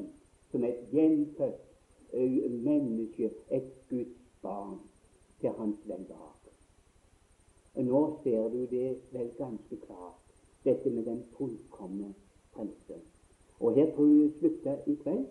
som 0.51 0.63
et 0.63 0.79
gjenfødt 0.91 1.66
menneske, 2.13 3.31
et 3.51 3.71
Guds 3.89 4.17
barn, 4.41 4.79
til 5.39 5.49
hans 5.49 5.77
velbehag. 5.85 6.37
Nå 7.77 8.19
ser 8.23 8.49
du 8.49 8.65
det 8.65 8.97
vel 9.11 9.29
ganske 9.37 9.77
klart, 9.85 10.21
dette 10.63 10.89
med 10.89 11.05
den 11.05 11.23
fullkomne 11.37 12.13
frelse. 12.53 12.97
Og 13.59 13.73
her 13.73 13.91
tror 13.95 14.05
jeg 14.05 14.23
vi 14.23 14.39
slutter 14.39 14.77
i 14.87 14.95
kveld, 15.03 15.25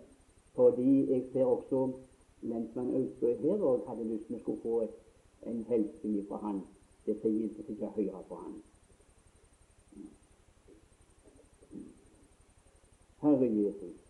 fordi 0.55 1.11
jeg 1.11 1.25
ser 1.33 1.45
også 1.45 1.91
lensmann 2.41 2.95
Austø 2.95 3.33
her 3.35 3.61
og 3.61 3.83
hadde 3.89 4.07
lyst 4.13 4.27
til 4.27 4.39
å 4.53 4.57
få 4.63 4.79
en 5.47 5.63
hilsen 5.67 6.17
fra 6.29 6.39
han. 6.45 6.63
Det 7.05 7.19
sier 7.21 7.51
ikke 7.51 7.87
å 7.87 7.93
høre 7.99 8.23
på 8.29 8.39
han. 8.45 8.57
Herre 13.21 13.47
Jesus, 13.51 14.06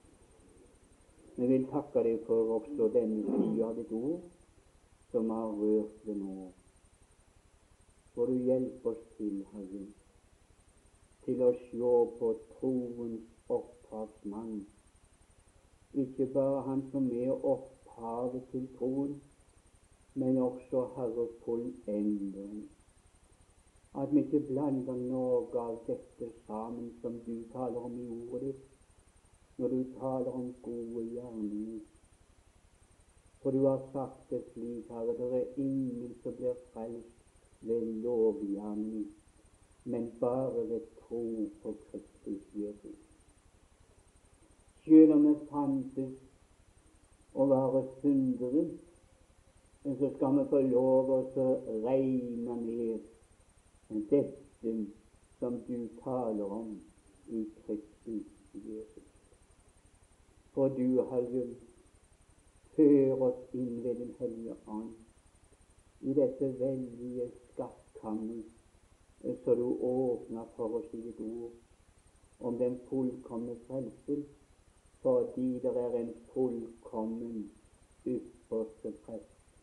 vi 1.37 1.47
vil 1.47 1.65
takke 1.69 2.01
deg 2.05 2.23
for 2.25 2.55
også 2.55 2.87
denne 2.93 3.21
sida 3.25 3.67
av 3.67 3.75
ditt 3.77 3.91
ord 3.93 4.23
som 5.11 5.29
har 5.29 5.51
rørt 5.59 5.99
det 6.07 6.15
nå. 6.17 6.47
For 8.15 8.31
du 8.31 8.39
hjelper 8.47 8.89
oss 8.95 9.03
til, 9.17 9.43
Herre, 9.51 9.83
til 11.25 11.43
å 11.45 11.51
se 11.59 11.91
på 12.17 12.31
troens 12.55 13.27
opphavsmann. 13.53 14.63
Ikke 16.03 16.25
bare 16.33 16.63
han 16.65 16.81
som 16.91 17.11
er 17.13 17.45
opphavet 17.51 18.49
til 18.51 18.65
troen, 18.79 19.13
men 20.17 20.41
også 20.41 20.87
Herre 20.95 21.27
fullenderen. 21.43 22.65
At 23.93 24.09
vi 24.13 24.25
ikke 24.25 24.41
blander 24.49 24.97
noe 25.05 25.61
av 25.61 25.77
dette 25.85 26.31
sammen 26.47 26.89
som 27.03 27.21
du 27.29 27.35
taler 27.53 27.85
om 27.91 28.01
i 28.01 28.09
ordet 28.17 28.49
ditt 28.49 28.76
når 29.57 29.67
du 29.67 29.83
taler 29.99 30.31
om 30.31 30.53
gode 30.63 31.03
gjerninger. 31.11 31.79
For 33.41 33.51
du 33.51 33.65
har 33.65 33.81
sagt 33.93 34.29
det 34.29 34.43
slik, 34.53 34.89
Herre, 34.89 35.13
det 35.17 35.27
er 35.39 35.61
ingen 35.61 36.13
som 36.23 36.35
blir 36.37 36.57
frelst 36.73 37.17
ved 37.61 37.85
lovgjerning, 38.03 39.07
men 39.83 40.11
bare 40.19 40.69
ved 40.69 40.81
tro 40.99 41.49
på 41.63 41.75
Kristus 41.89 42.43
Jesus. 42.53 42.99
Selv 44.85 45.13
om 45.13 45.25
vi 45.27 45.33
fantes 45.49 46.13
å 47.33 47.47
være 47.49 47.83
syndere, 48.01 48.67
så 49.83 50.11
skal 50.15 50.37
vi 50.37 50.47
få 50.51 50.61
lov 50.67 51.11
å 51.17 51.19
regne 51.87 52.61
ned 52.61 53.99
dette 54.11 54.73
som 55.39 55.61
du 55.67 55.77
taler 56.03 56.57
om 56.61 56.73
i 57.27 57.45
Kristus. 57.65 58.36
For 60.57 60.69
du, 60.69 61.03
Herre, 61.05 61.41
før 62.75 63.19
oss 63.27 63.41
inn 63.53 63.75
ved 63.83 63.99
Den 63.99 64.15
hellige 64.17 64.55
ånd 64.65 64.95
i 66.01 66.15
dette 66.17 66.47
veldige 66.57 67.27
skattkammer 67.51 69.35
så 69.43 69.55
du 69.59 69.67
åpner 69.89 70.47
for 70.55 70.79
oss 70.79 70.87
i 70.97 71.01
ditt 71.03 71.19
ord 71.21 72.47
om 72.49 72.57
den 72.57 72.79
fullkomne 72.87 73.55
frelsen, 73.67 74.25
fordi 75.01 75.47
det 75.67 75.75
er 75.83 75.99
en 75.99 76.09
fullkommen 76.31 77.51
ypperste 78.15 78.95
prest 79.05 79.61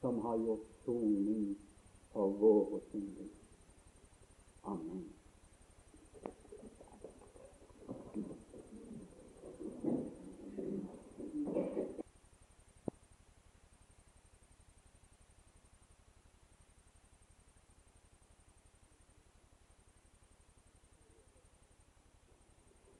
som 0.00 0.24
har 0.24 0.40
gjort 0.46 0.72
soning 0.86 1.52
for 2.12 2.40
våre 2.40 2.80
synder. 2.88 3.30
Amen. 4.64 5.15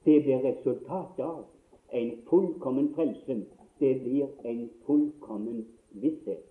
Det 0.07 0.21
blir 0.23 0.39
resultatet 0.39 1.25
av 1.25 1.45
en 1.91 2.11
fullkommen 2.31 2.93
frelse. 2.95 3.41
Det 3.79 3.95
blir 4.03 4.27
en 4.45 4.69
fullkommen 4.87 5.65
visshet. 5.91 6.45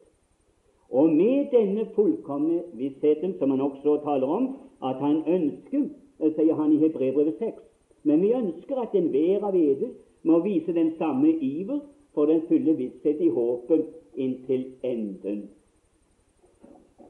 Og 0.89 1.09
med 1.09 1.45
denne 1.51 1.85
fullkomne 1.95 2.63
vissheten, 2.73 3.37
som 3.39 3.49
han 3.49 3.61
også 3.61 4.01
taler 4.03 4.27
om, 4.27 4.49
at 4.83 4.99
han 4.99 5.21
ønsker, 5.27 5.85
sier 6.19 6.53
han 6.53 6.73
i 6.73 6.79
Hebrevet 6.81 7.37
6, 7.39 7.61
men 8.03 8.21
vi 8.21 8.33
ønsker 8.35 8.81
at 8.81 8.95
enhver 8.95 9.45
av 9.47 9.55
eder 9.55 9.93
må 10.23 10.39
vise 10.43 10.75
den 10.75 10.91
samme 10.97 11.31
iver 11.31 11.79
for 12.13 12.27
den 12.27 12.41
fulle 12.49 12.75
visshet 12.75 13.21
i 13.21 13.29
håpet 13.29 13.85
inntil 14.15 14.65
enden. 14.83 15.45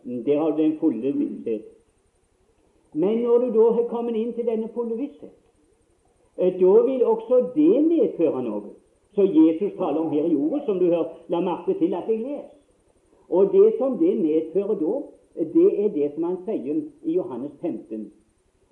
Der 0.05 0.39
har 0.39 0.51
du 0.51 0.61
den 0.61 0.77
fulle 0.79 1.13
visshet. 1.17 1.65
Men 2.93 3.17
når 3.25 3.47
du 3.47 3.49
da 3.57 3.65
har 3.79 3.89
kommet 3.89 4.15
inn 4.15 4.31
til 4.37 4.45
denne 4.45 4.69
fulle 4.77 4.97
visshet, 5.01 5.33
Eh, 5.33 5.44
da 6.37 6.73
vil 6.87 7.05
også 7.05 7.41
det 7.55 7.85
medføre 7.85 8.43
noe. 8.43 8.73
Så 9.15 9.23
Jesus 9.23 9.77
taler 9.77 10.01
om 10.01 10.11
her 10.11 10.25
i 10.25 10.35
ordet, 10.35 10.65
som 10.65 10.79
du 10.79 10.85
hører, 10.85 11.13
la 11.31 11.39
merke 11.39 11.73
til 11.79 11.93
at 11.93 12.09
jeg 12.09 12.19
leser. 12.19 12.51
Og 13.29 13.53
det 13.53 13.73
som 13.77 13.97
det 13.97 14.17
medfører 14.19 14.75
da, 14.75 15.01
det 15.53 15.85
er 15.85 15.89
det 15.89 16.11
som 16.13 16.23
han 16.23 16.37
sier 16.45 16.81
i 17.03 17.15
Johannes 17.15 17.51
15. 17.61 18.11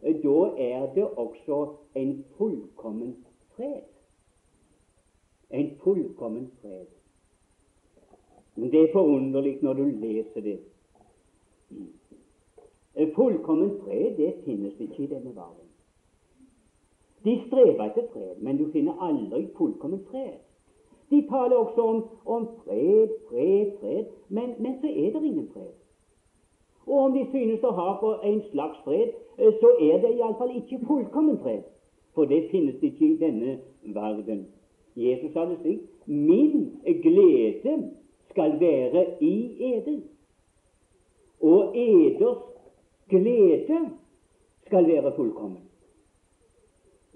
Eh, 0.04 0.15
da 0.23 0.49
er 0.58 0.93
det 0.95 1.08
også 1.08 1.65
en 1.95 2.26
fullkommen 2.38 3.15
fred. 3.56 3.88
En 5.49 5.71
fullkommen 5.84 6.52
fred. 6.62 6.86
Det 8.56 8.82
er 8.84 8.93
forunderlig 8.93 9.58
når 9.62 9.73
du 9.73 9.84
leser 9.84 10.41
det. 10.41 10.60
Eh, 12.95 13.10
fullkommen 13.15 13.80
fred 13.84 14.15
det 14.17 14.34
finnes 14.45 14.80
ikke 14.80 15.04
i 15.04 15.08
denne 15.08 15.36
verden. 15.36 15.62
De 17.24 17.42
strever 17.48 17.86
etter 17.86 18.08
fred, 18.14 18.42
men 18.42 18.58
du 18.58 18.66
finner 18.72 19.00
aldri 19.02 19.46
fullkommen 19.58 20.02
fred. 20.12 20.42
De 21.10 21.22
taler 21.30 21.56
også 21.56 21.82
om, 21.82 22.04
om 22.26 22.48
fred, 22.64 23.08
fred, 23.30 23.72
fred, 23.80 24.06
men, 24.30 24.56
men, 24.60 24.80
så 24.82 24.88
er 24.88 25.12
det 25.14 25.24
ingen 25.24 25.50
fred. 25.54 25.72
Og 26.88 27.00
om 27.00 27.14
de 27.14 27.26
synes 27.32 27.64
å 27.64 27.72
ha 27.78 27.90
en 28.28 28.42
slags 28.52 28.80
fred, 28.84 29.14
eh, 29.38 29.54
så 29.62 29.72
er 29.80 30.02
det 30.04 30.16
iallfall 30.18 30.56
ikke 30.58 30.82
fullkommen 30.88 31.40
fred, 31.44 31.64
for 32.16 32.28
det 32.28 32.50
finnes 32.52 32.82
ikke 32.84 33.06
i 33.08 33.18
denne 33.22 33.58
verden. 33.96 34.48
Jesus 34.96 35.32
sa 35.34 35.46
det 35.50 35.62
slik 35.62 35.90
Min 36.06 36.82
glede 36.84 37.78
skal 38.30 38.60
være 38.60 39.06
i 39.22 39.36
eder, 39.74 40.02
og 41.42 41.78
eders 41.78 42.44
glede 43.10 43.80
skal 44.66 44.88
være 44.88 45.14
fullkommen. 45.16 45.62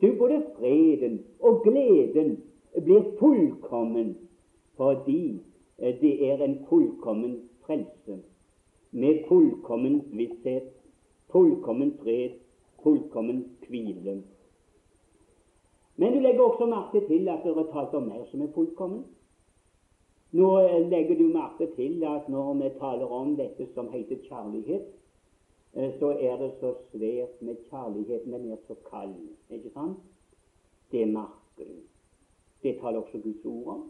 Du, 0.02 0.16
både 0.20 0.44
freden 0.58 1.20
og 1.40 1.64
gleden 1.66 2.38
blir 2.84 3.06
fullkommen 3.20 4.16
fordi 4.78 5.40
eh, 5.78 5.96
det 6.02 6.14
er 6.30 6.44
en 6.46 6.60
fullkommen 6.70 7.40
frelse 7.66 8.20
med 8.92 9.24
fullkommen 9.28 10.04
visshet, 10.12 10.70
fullkommen 11.32 11.94
fred, 12.04 12.38
fullkommen 12.84 13.46
hvile. 13.68 14.22
Men 15.96 16.14
du 16.14 16.20
legger 16.20 16.42
også 16.42 16.66
merke 16.66 17.02
til 17.08 17.28
at 17.30 17.44
det 17.44 17.58
er 17.58 17.72
talt 17.74 17.94
om 17.98 18.04
mer 18.12 18.26
som 18.32 18.42
er 18.42 18.54
fullkommen. 18.54 19.04
Nå 20.32 20.52
eh, 20.60 20.90
legger 20.90 21.18
du 21.18 21.28
merke 21.34 21.72
til 21.76 22.04
at 22.04 22.30
når 22.30 22.54
vi 22.54 22.70
taler 22.80 23.12
om 23.12 23.36
dette 23.36 23.68
som 23.74 23.90
heter 23.92 24.22
kjærlighet, 24.30 24.86
så 25.78 26.10
er 26.10 26.38
det 26.38 26.52
så 26.60 26.74
svært 26.92 27.42
med 27.42 27.56
kjærligheten. 27.70 28.34
Den 28.34 28.52
er 28.52 28.58
så 28.68 28.76
kald. 28.90 29.14
Ikke 29.50 29.70
sant? 29.74 29.98
Det 30.92 31.08
merker 31.08 31.66
du. 31.70 31.78
Det 32.64 32.80
taler 32.82 33.00
også 33.00 33.20
Guds 33.24 33.46
ord 33.46 33.68
om. 33.74 33.84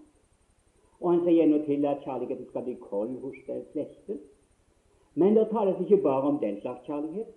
Og 1.00 1.12
han 1.12 1.22
sier 1.24 1.44
ennå 1.44 1.62
til 1.66 1.86
at 1.86 2.04
kjærligheten 2.04 2.50
skal 2.50 2.66
bli 2.66 2.76
kold 2.82 3.14
hos 3.22 3.38
de 3.48 3.62
fleste. 3.72 4.18
Men 5.16 5.38
det 5.38 5.48
tales 5.52 5.80
ikke 5.80 6.02
bare 6.04 6.22
om 6.32 6.40
den 6.42 6.60
slags 6.62 6.86
kjærlighet. 6.86 7.32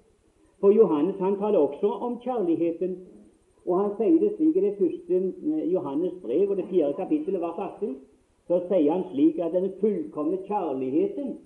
For 0.60 0.70
Johannes 0.70 1.16
han 1.20 1.38
taler 1.38 1.58
også 1.58 1.86
om 1.86 2.18
kjærligheten. 2.20 2.96
Og 3.66 3.80
han 3.80 3.92
sier 3.96 4.18
det 4.20 4.32
slik 4.36 4.56
i 4.56 4.64
det 4.66 4.74
første 4.78 5.16
eh, 5.16 5.72
Johannes 5.72 6.16
brev 6.22 6.50
og 6.50 6.56
det 6.56 6.66
fjerde 6.72 6.96
kapittelet, 6.98 7.40
vers 7.40 7.58
18. 7.58 7.96
Så 8.48 8.60
sier 8.66 8.92
han 8.92 9.06
slik 9.12 9.38
at 9.38 9.54
den 9.54 9.70
fullkomne 9.80 10.40
kjærligheten 10.48 11.36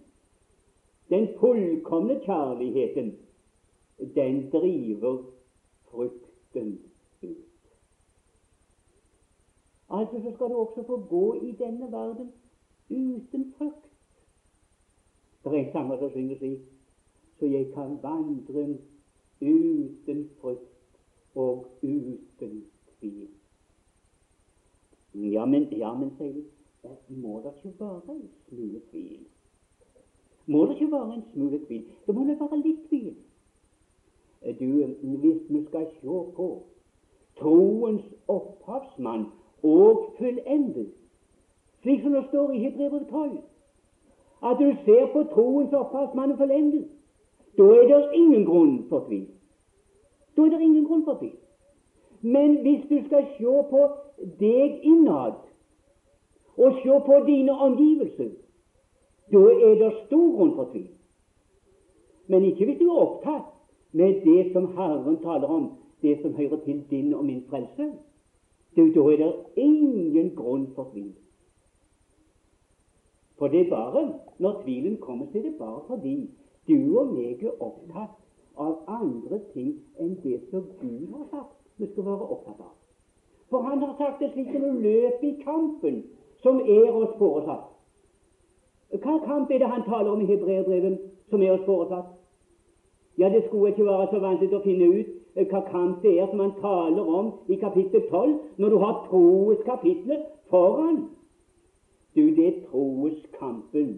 den 1.15 1.29
fullkomne 1.39 2.21
kjærligheten, 2.25 3.17
den 4.15 4.51
driver 4.51 5.23
frykten 5.91 6.79
ut. 7.23 7.37
Altså 9.91 10.23
så 10.23 10.33
skal 10.35 10.47
du 10.47 10.55
også 10.55 10.83
få 10.87 10.97
gå 11.09 11.35
i 11.35 11.53
denne 11.53 11.93
verden 11.93 12.33
uten 12.91 13.55
frykt. 13.59 13.91
Det 15.45 15.53
er 15.53 15.65
en 15.65 15.73
sanger 15.73 15.99
som 15.99 16.11
synger 16.11 16.37
slik 16.37 16.61
så 17.39 17.47
jeg 17.47 17.67
kan 17.75 17.99
vandre 18.03 18.79
uten 19.41 20.31
frykt 20.41 21.01
og 21.35 21.67
uten 21.83 22.65
tvil. 23.01 23.29
Ja, 25.15 25.45
men, 25.45 25.63
ja, 25.63 25.95
men 25.95 26.11
sier 26.19 26.33
du, 26.33 26.45
må 27.09 27.41
det 27.45 27.53
ikke 27.65 27.75
være 27.81 28.17
en 28.17 28.31
smule 28.49 28.81
tvil? 28.91 29.27
Må 30.47 30.67
det 30.67 30.73
ikke 30.73 30.93
være 30.93 31.15
en 31.15 31.25
smule 31.33 31.61
tvil. 31.67 31.85
Det 32.07 32.15
må 32.15 32.25
det 32.25 32.41
være 32.41 32.61
litt 32.61 32.89
tvil. 32.89 33.15
Du, 34.61 34.65
hvis 35.03 35.41
vi 35.49 35.65
skal 35.65 35.87
se 36.01 36.17
på 36.37 36.49
troens 37.39 38.03
opphavsmann 38.29 39.25
og 39.63 40.15
fullendet. 40.19 40.91
Slik 41.83 42.03
som 42.03 42.13
det 42.13 42.25
står 42.29 42.53
i 42.53 42.59
Hebrevet 42.59 43.07
12. 43.11 43.39
At 44.45 44.57
du 44.61 44.75
ser 44.85 45.07
på 45.13 45.23
troens 45.33 45.73
opphavsmann 45.73 46.33
og 46.33 46.39
fullendet. 46.39 46.89
Da 47.57 47.63
er 47.63 47.87
det 47.89 48.15
ingen 48.15 48.45
grunn 48.45 48.85
for 48.89 49.07
tvil. 49.09 49.27
Da 50.37 50.43
er 50.43 50.51
det 50.51 50.61
ingen 50.61 50.85
grunn 50.85 51.05
for 51.05 51.19
tvil. 51.19 51.37
Men 52.21 52.61
hvis 52.61 52.85
du 52.89 53.07
skal 53.07 53.27
se 53.39 53.57
på 53.71 53.89
deg 54.41 54.81
innad, 54.83 55.33
og 56.57 56.73
se 56.83 57.01
på 57.07 57.15
dine 57.27 57.53
omgivelser, 57.53 58.31
da 59.33 59.43
er 59.69 59.75
det 59.81 59.93
stor 60.07 60.37
grunn 60.37 60.55
for 60.55 60.71
tvil. 60.73 60.89
Men 62.27 62.45
ikke 62.45 62.65
hvis 62.65 62.79
du 62.81 62.89
er 62.91 63.01
opptatt 63.07 63.51
med 63.93 64.21
det 64.25 64.53
som 64.53 64.67
Herren 64.77 65.19
taler 65.23 65.49
om, 65.49 65.71
det 66.03 66.19
som 66.23 66.35
hører 66.35 66.57
til 66.65 66.83
din 66.91 67.15
og 67.15 67.25
min 67.25 67.45
frelse. 67.49 67.93
Da 68.77 68.83
er 68.83 69.17
det 69.17 69.35
ingen 69.57 70.35
grunn 70.37 70.67
for 70.75 70.91
tvil. 70.93 71.13
For 73.39 73.49
det 73.49 73.67
er 73.67 73.71
bare 73.71 74.13
når 74.39 74.63
tvilen 74.63 74.97
kommer, 74.97 75.27
så 75.33 75.39
er 75.39 75.43
det 75.43 75.55
bare 75.59 75.81
fordi 75.87 76.31
du 76.69 76.99
og 76.99 77.15
meg 77.15 77.43
er 77.43 77.63
opptatt 77.63 78.15
av 78.57 78.85
andre 78.87 79.41
ting 79.53 79.75
enn 80.01 80.15
det 80.23 80.41
som 80.51 80.67
Gud 80.81 81.11
har 81.13 81.27
sagt 81.31 81.57
vi 81.77 81.89
skal 81.91 82.07
være 82.07 82.29
opptatt 82.37 82.61
av. 82.61 82.75
For 83.51 83.63
han 83.67 83.83
har 83.83 83.97
sagt 83.99 84.23
det 84.23 84.31
slik 84.33 84.55
å 84.55 84.71
løpe 84.73 85.27
i 85.27 85.35
kampen 85.43 86.03
som 86.43 86.61
er 86.61 86.91
oss 86.95 87.17
foresatt. 87.19 87.74
Hva 88.95 89.19
kamp 89.27 89.51
er 89.51 89.59
det 89.59 89.69
han 89.69 89.85
taler 89.89 90.11
om 90.11 90.21
i 90.23 90.29
hebreerbrevet 90.29 90.99
som 91.31 91.43
er 91.43 91.57
oss 91.57 91.67
foresatt? 91.67 92.13
Ja, 93.19 93.29
det 93.29 93.45
skulle 93.47 93.73
ikke 93.73 93.87
være 93.87 94.09
så 94.11 94.21
vanskelig 94.23 94.59
å 94.59 94.63
finne 94.65 94.89
ut 94.91 95.13
eh, 95.35 95.47
hva 95.51 95.63
kamp 95.71 96.03
det 96.03 96.17
er 96.19 96.31
som 96.31 96.43
han 96.43 96.55
taler 96.61 97.13
om 97.21 97.33
i 97.49 97.59
kapittel 97.61 98.03
12, 98.11 98.35
når 98.59 98.75
du 98.75 98.79
har 98.83 98.99
troeskapitlet 99.11 100.27
foran. 100.51 101.05
Du, 102.15 102.23
det 102.35 102.47
er 102.47 102.61
troeskampen 102.71 103.97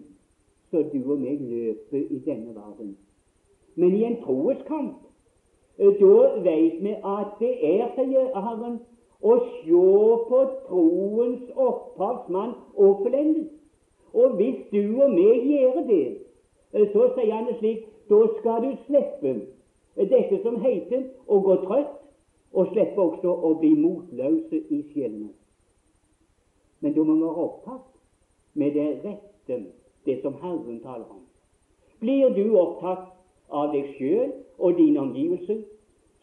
så 0.71 0.83
du 0.91 0.99
og 1.05 1.19
meg 1.21 1.41
løper 1.41 2.01
i 2.01 2.21
denne 2.25 2.55
verden. 2.55 2.95
Men 3.75 3.93
i 3.95 4.03
en 4.03 4.17
troeskamp 4.23 5.07
Eh, 5.79 5.93
da 5.99 6.41
vet 6.41 6.83
vi 6.83 6.95
at 7.05 7.33
det 7.39 7.53
er, 7.61 7.89
sier 7.95 8.31
Herren, 8.33 8.79
å 9.21 9.33
se 9.45 9.81
på 10.29 10.39
troens 10.65 11.51
opphavsmann 11.53 12.55
og 12.73 13.03
fullendet. 13.03 13.51
Og 14.13 14.35
hvis 14.39 14.63
du 14.71 15.01
og 15.03 15.13
meg 15.13 15.45
gjør 15.47 15.83
det, 15.87 16.05
eh, 16.73 16.87
så 16.93 17.11
sier 17.15 17.33
han 17.33 17.47
det 17.49 17.59
slik 17.59 17.85
da 18.07 18.21
skal 18.37 18.63
du 18.63 18.75
slippe 18.85 19.33
dette 19.97 20.39
som 20.43 20.59
heter 20.61 21.09
å 21.27 21.39
gå 21.43 21.55
trøtt, 21.65 21.95
og 22.53 22.69
slippe 22.71 23.01
også 23.01 23.33
å 23.43 23.53
bli 23.59 23.73
motløse 23.75 24.61
i 24.71 24.81
sjelen. 24.93 25.31
Men 26.79 26.93
du 26.93 27.03
må 27.03 27.17
være 27.19 27.43
opptatt 27.43 27.87
med 28.53 28.77
det 28.77 28.87
rette, 29.03 29.57
det 30.05 30.21
som 30.21 30.37
Herren 30.41 30.79
taler 30.83 31.09
om. 31.11 31.25
Blir 31.99 32.29
du 32.37 32.55
opptatt 32.55 33.09
av 33.49 33.73
deg 33.73 33.89
sjøl 33.97 34.31
og 34.57 34.77
dine 34.77 35.01
omgivelser, 35.01 35.63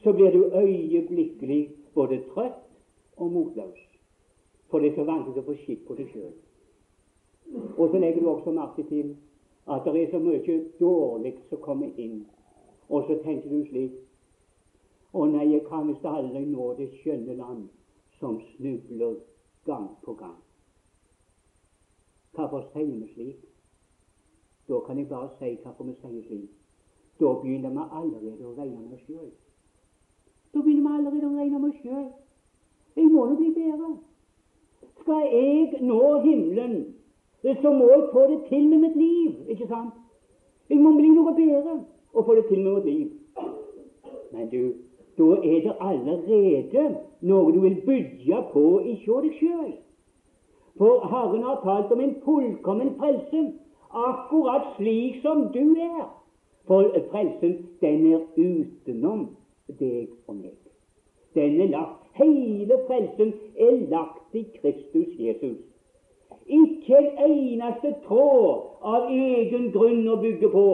så 0.03 0.13
blir 0.13 0.33
du 0.33 0.55
øyeblikkelig 0.55 1.61
både 1.95 2.23
trøtt 2.33 2.63
og 3.17 3.33
motløs. 3.33 3.79
For 4.71 4.81
det 4.81 4.93
er 4.93 5.01
så 5.01 5.07
vanskelig 5.09 5.45
å 5.45 5.49
få 5.51 5.59
skikk 5.65 5.85
på 5.89 5.99
deg 5.99 6.11
sjøl. 6.15 6.33
Og 7.77 7.91
så 7.91 7.99
legger 7.99 8.21
du 8.21 8.29
også 8.29 8.51
merke 8.51 8.83
til 8.89 9.17
at 9.67 9.85
det 9.85 10.03
er 10.03 10.11
så 10.11 10.19
mye 10.19 10.65
dårlig 10.81 11.35
som 11.49 11.59
kommer 11.61 11.91
inn. 11.97 12.27
Og 12.89 13.05
så 13.09 13.19
tenker 13.25 13.51
du 13.51 13.65
slik 13.69 14.01
Å 15.15 15.25
nei, 15.31 15.45
jeg 15.53 15.63
kan 15.69 15.87
visst 15.87 16.07
aldri 16.11 16.41
nå 16.43 16.73
det 16.75 16.89
skjønne 16.99 17.37
land 17.39 17.69
som 18.19 18.41
snubler 18.57 19.21
gang 19.65 19.87
på 20.03 20.15
gang. 20.19 20.41
Hvorfor 22.35 22.65
sier 22.73 22.97
vi 22.99 23.07
slik? 23.13 23.45
Da 24.69 24.81
kan 24.87 24.99
jeg 24.99 25.09
bare 25.09 25.29
si 25.39 25.53
hvorfor 25.63 25.85
vi 25.85 25.95
sier 26.01 26.27
slik. 26.27 26.51
Da 27.21 27.31
begynner 27.43 27.71
vi 27.71 27.85
allerede 28.01 28.49
å 28.49 28.57
regne 28.59 28.81
med 28.81 28.97
oss 28.97 29.07
sjøl. 29.07 29.31
Da 30.55 30.61
begynner 30.61 30.83
vi 30.83 30.97
allerede 30.99 31.31
å 31.31 31.37
regne 31.39 31.63
med 31.63 31.71
oss 31.71 31.81
sjøl. 31.85 32.11
Jeg 32.97 33.11
må 33.13 33.27
nå 33.29 33.39
bli 33.39 33.53
bedre. 33.55 33.93
Skal 34.99 35.29
jeg 35.31 35.83
nå 35.83 36.01
himmelen, 36.27 36.77
så 37.45 37.73
må 37.73 37.91
jeg 37.91 38.09
få 38.13 38.23
det 38.31 38.41
til 38.49 38.69
med 38.69 38.79
mitt 38.79 38.97
liv. 38.97 39.33
Ikke 39.49 39.67
sant? 39.69 39.95
Jeg 40.71 40.79
må 40.81 40.95
bli 40.97 41.11
noe 41.13 41.35
bedre 41.37 41.79
og 42.15 42.25
få 42.25 42.35
det 42.35 42.47
til 42.49 42.61
med 42.65 42.75
mitt 42.75 42.85
liv. 42.85 43.09
Men 44.33 44.49
du, 44.53 44.63
da 45.19 45.27
er 45.37 45.61
det 45.67 45.75
allerede 45.81 46.85
noe 47.21 47.53
du 47.53 47.61
vil 47.61 47.81
bygge 47.87 48.41
på 48.53 48.65
i 48.81 48.97
deg 49.05 49.37
sjøl. 49.41 49.73
For 50.79 51.07
Herren 51.11 51.45
har 51.47 51.61
talt 51.63 51.93
om 51.93 52.01
en 52.01 52.17
fullkommen 52.25 52.97
frelse, 52.99 53.45
akkurat 53.91 54.73
slik 54.79 55.21
som 55.23 55.47
du 55.55 55.77
er. 55.79 56.09
For 56.67 56.89
frelsen, 57.11 57.59
den 57.81 58.07
er 58.13 58.25
utenom 58.41 59.29
deg 59.79 60.09
og 60.27 60.41
meg. 60.41 60.57
Den 61.35 61.61
er 61.61 61.71
lagt, 61.77 62.01
Hele 62.15 62.79
frelsen 62.87 63.33
er 63.59 63.89
lagt 63.91 64.35
i 64.35 64.45
Kristus 64.61 65.15
Jesus. 65.19 65.59
Ikke 66.85 66.99
en 66.99 67.33
eneste 67.33 67.95
tråd 68.05 68.65
av 68.85 69.07
egen 69.09 69.71
grunn 69.73 70.09
å 70.09 70.19
bygge 70.21 70.51
på. 70.53 70.65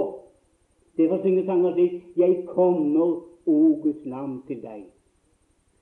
Derfor 0.98 1.20
synger 1.22 1.44
sanger 1.46 1.76
slik 1.76 2.16
Jeg 2.18 2.46
kommer, 2.48 3.20
o 3.46 3.58
Guds 3.82 4.06
lam, 4.10 4.40
til 4.48 4.58
deg. 4.62 4.88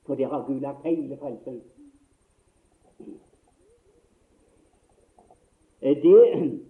For 0.04 0.14
der 0.20 0.28
har 0.28 0.44
Gud 0.46 0.60
lagt 0.60 0.84
hele 0.84 1.16
frelsen. 1.16 1.62
Det 5.80 6.60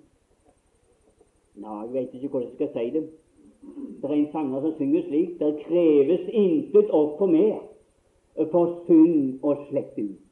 Nå, 1.59 1.81
jeg 1.83 1.93
vet 1.93 2.15
ikke 2.15 2.29
hvordan 2.29 2.49
jeg 2.49 2.55
skal 2.55 2.69
si 2.77 2.91
det. 2.95 3.03
Det 4.03 4.11
er 4.11 4.15
en 4.15 4.33
sanger 4.33 4.61
som 4.61 4.75
synger 4.79 5.03
slik 5.09 5.33
Det 5.41 5.49
kreves 5.65 6.29
intet 6.31 6.91
offer 6.95 7.27
mer 7.27 7.59
for 8.53 8.85
synd 8.87 9.43
og 9.43 9.65
slette 9.71 10.05
ut. 10.05 10.23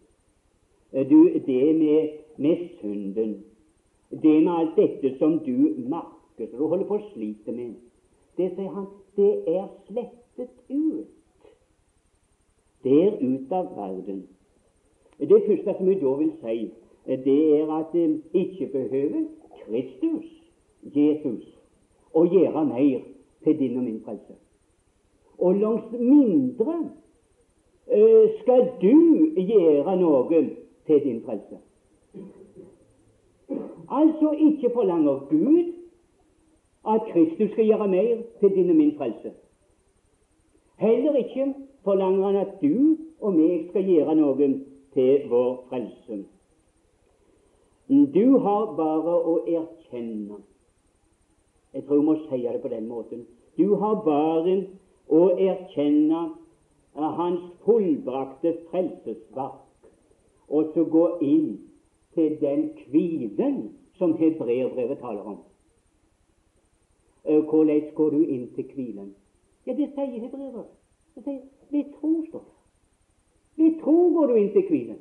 Du, 1.11 1.19
det 1.47 1.75
med, 1.75 2.26
med 2.39 2.69
synden, 2.81 3.45
det 4.11 4.43
med 4.45 4.53
alt 4.53 4.77
dette 4.77 5.19
som 5.19 5.39
du 5.39 5.57
merker, 5.89 6.53
og 6.61 6.69
holder 6.69 6.87
på 6.87 6.99
å 6.99 7.11
slite 7.13 7.53
med, 7.53 7.75
det 8.37 8.51
sier 8.55 8.73
han, 8.73 8.89
det 9.17 9.33
er 9.49 9.69
slettet 9.87 10.53
ut. 10.69 11.13
Det 12.85 12.97
er 13.03 13.17
ut 13.23 13.53
av 13.53 13.71
verden. 13.77 14.27
Det 15.19 15.43
første 15.47 15.75
som 15.79 15.89
jeg 15.89 16.01
da 16.03 16.13
vil 16.21 16.33
si, 16.43 16.57
det 17.25 17.39
er 17.61 17.71
at 17.73 17.93
det 17.93 18.23
ikke 18.37 18.69
behøver 18.73 19.25
Kristus, 19.63 20.27
Jesus, 20.95 21.47
å 22.15 22.25
gjøre 22.29 22.65
mer 22.69 23.01
til 23.45 23.59
din 23.59 23.79
og 23.79 23.87
min 23.87 24.03
frelse. 24.05 24.37
Og 25.39 25.59
langt 25.61 25.93
mindre 25.93 26.77
uh, 26.85 28.25
skal 28.41 28.69
du 28.83 28.95
gjøre 29.41 29.97
noe 30.01 30.43
til 30.87 31.03
din 31.05 31.23
frelse. 31.27 31.59
Altså 33.91 34.33
ikke 34.33 34.71
forlanger 34.75 35.27
Gud 35.31 35.73
at 36.89 37.01
Kristus 37.13 37.51
skal 37.51 37.67
gjøre 37.67 37.89
mer 37.89 38.17
til 38.41 38.51
din 38.51 38.71
og 38.71 38.77
min 38.77 38.97
frelse. 38.97 39.33
Heller 40.77 41.15
ikke 41.17 41.55
forlanger 41.85 42.27
han 42.27 42.37
at 42.37 42.55
du 42.63 42.97
og 43.21 43.35
meg 43.35 43.69
skal 43.71 43.85
gjøre 43.85 44.15
noe 44.15 44.49
til 44.95 45.29
vår 45.31 45.53
frelse. 45.71 46.25
Du 47.89 48.39
har 48.43 48.75
bare 48.77 49.15
å 49.23 49.39
erkjenne 49.47 50.43
Jeg 51.75 51.85
tror 51.85 51.97
jeg 51.97 52.05
må 52.05 52.15
si 52.25 52.43
det 52.43 52.61
på 52.63 52.69
den 52.73 52.89
måten. 52.89 53.27
Du 53.59 53.75
har 53.77 54.01
bare 54.05 54.57
å 55.13 55.23
erkjenne 55.37 56.23
hans 56.97 57.43
fullbrakte 57.65 58.55
frelsesverk, 58.71 59.91
og 60.49 60.71
så 60.73 60.85
gå 60.89 61.05
inn 61.21 61.51
til 62.17 62.41
den 62.41 62.71
hvilen 62.91 63.61
som 63.99 64.17
hebreerbrevet 64.17 64.99
taler 64.99 65.23
om. 65.23 65.39
Hvordan 67.25 67.83
går 67.95 68.11
du 68.11 68.21
inn 68.23 68.49
til 68.55 68.71
hvilen? 68.75 69.15
Ja, 69.67 69.73
det 69.73 69.91
sier 69.95 70.21
hebreerbrevet. 70.21 70.73
Det 71.15 71.25
sier 71.25 71.43
ved 71.71 71.93
tro, 72.01 72.13
står 72.29 72.45
det. 72.45 72.57
Ved 73.57 73.79
tro 73.83 73.97
går 74.15 74.27
du 74.27 74.35
inn 74.41 74.53
til 74.55 74.67
hvilen. 74.69 74.99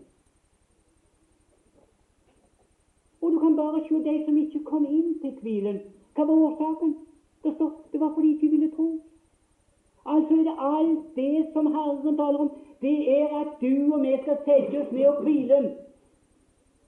Og 3.22 3.32
du 3.32 3.39
kan 3.39 3.55
bare 3.55 3.84
se 3.88 4.03
de 4.03 4.16
som 4.26 4.38
ikke 4.38 4.63
kom 4.63 4.86
inn 4.86 5.20
til 5.22 5.38
hvilen. 5.41 5.82
Hva 6.16 6.26
var 6.26 6.43
årsaken? 6.49 6.95
Det 7.43 7.55
står 7.55 7.72
det 7.91 7.99
var 7.99 8.13
fordi 8.13 8.28
de 8.28 8.34
ikke 8.34 8.49
ville 8.49 8.72
tro. 8.76 8.89
Altså 10.05 10.34
er 10.34 10.43
det 10.43 10.55
alt 10.59 11.16
det 11.16 11.47
som 11.53 11.68
Herren 11.74 12.18
taler 12.18 12.39
om, 12.39 12.51
det 12.82 12.97
er 13.20 13.28
at 13.41 13.57
du 13.61 13.93
og 13.93 14.01
vi 14.01 14.18
skal 14.22 14.38
sette 14.45 14.82
oss 14.82 14.91
ned 14.91 15.05
og 15.05 15.24
hvile 15.24 15.61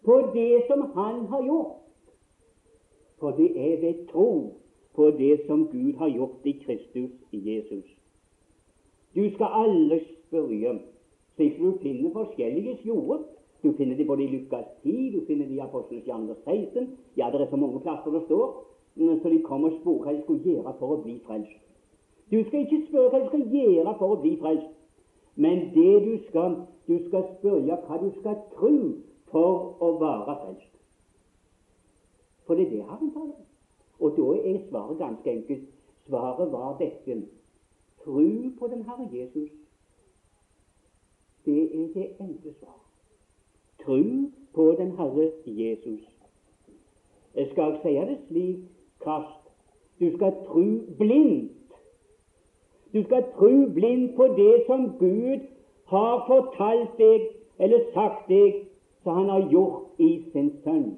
på 0.07 0.15
det 0.33 0.63
som 0.67 0.81
Han 0.95 1.25
har 1.31 1.43
gjort. 1.45 1.75
For 3.19 3.31
det 3.31 3.49
er 3.57 3.81
ved 3.81 4.07
tro 4.11 4.53
på 4.95 5.11
det 5.11 5.39
som 5.47 5.67
Gud 5.67 5.93
har 5.97 6.09
gjort 6.09 6.45
i 6.45 6.51
Kristus 6.51 7.11
Jesus. 7.31 7.85
Du 9.15 9.29
skal 9.33 9.47
alle 9.63 9.99
spørre 10.27 10.79
slik 11.35 11.59
du 11.59 11.77
finner 11.81 12.11
forskjellige 12.13 12.77
fjorder. 12.83 13.23
Du 13.63 13.73
finner 13.77 13.97
det 13.97 14.07
både 14.07 14.23
i 14.23 14.27
Lukas 14.27 14.65
10, 14.83 15.11
du 15.15 15.25
finner 15.27 15.45
det 15.45 15.55
i 15.55 15.59
Apostelens 15.59 16.05
gjerninger 16.05 16.35
16. 16.45 16.97
Ja, 17.17 17.29
det 17.31 17.41
er 17.41 17.49
så 17.49 17.55
mange 17.55 17.79
plasser 17.79 18.11
det 18.11 18.21
står. 18.25 18.65
mm, 18.95 19.19
Så 19.21 19.29
de 19.29 19.41
kommer 19.43 19.69
og 19.69 19.77
spør 19.81 20.03
hva 20.03 20.13
de 20.13 20.21
skulle 20.21 20.43
gjøre 20.43 20.73
for 20.79 20.87
å 20.87 21.01
bli 21.03 21.19
frelst. 21.25 21.59
Du 22.31 22.43
skal 22.47 22.59
ikke 22.59 22.85
spørre 22.89 23.09
hva 23.09 23.19
du 23.19 23.27
skal 23.27 23.45
gjøre 23.55 23.95
for 23.99 24.15
å 24.15 24.21
bli 24.21 24.37
frelst, 24.41 24.71
men 25.35 25.57
det 25.75 25.95
du 26.05 26.17
skal, 26.29 26.55
du 26.87 26.97
skal 27.07 27.23
spørre 27.39 27.77
hva 27.87 27.99
du 28.01 28.09
skal 28.19 28.35
tro 28.55 28.73
for 29.31 29.77
å 29.83 29.91
være 30.01 30.35
frelst. 30.43 30.73
For 32.47 32.55
det 32.55 32.67
er 32.67 32.69
det 32.71 32.83
Herren 32.87 33.11
taler 33.13 33.33
om. 33.35 33.47
Og 33.99 34.13
da 34.17 34.27
er 34.49 34.59
svaret 34.69 34.97
ganske 35.01 35.31
enkelt. 35.31 35.65
Svaret 36.07 36.51
var 36.51 36.77
dette 36.79 37.21
tro 38.03 38.51
på 38.59 38.67
den 38.67 38.83
Herre 38.83 39.09
Jesus. 39.11 39.49
Det 41.45 41.63
er 41.63 41.87
det 41.93 42.07
enkle 42.19 42.53
svar. 42.59 42.79
Tro 43.85 44.03
på 44.53 44.75
den 44.79 44.91
Herre 44.97 45.31
Jesus. 45.45 46.01
Jeg 47.35 47.49
skal 47.51 47.79
si 47.83 47.89
det 47.89 48.17
slik 48.27 48.57
kast. 49.03 49.43
Du 49.99 50.15
skal 50.15 50.33
tro 50.45 50.65
blindt. 50.97 51.51
Du 52.93 53.03
skal 53.03 53.23
tro 53.35 53.73
blindt 53.73 54.15
på 54.15 54.27
det 54.27 54.63
som 54.65 54.97
Gud 54.99 55.39
har 55.85 56.23
fortalt 56.27 56.97
deg 56.97 57.27
eller 57.59 57.91
sagt 57.93 58.27
deg, 58.29 58.66
som 59.07 59.15
Han 59.15 59.29
har 59.29 59.49
gjort 59.51 59.99
i 59.99 60.23
sin 60.31 60.51
Sønn. 60.63 60.97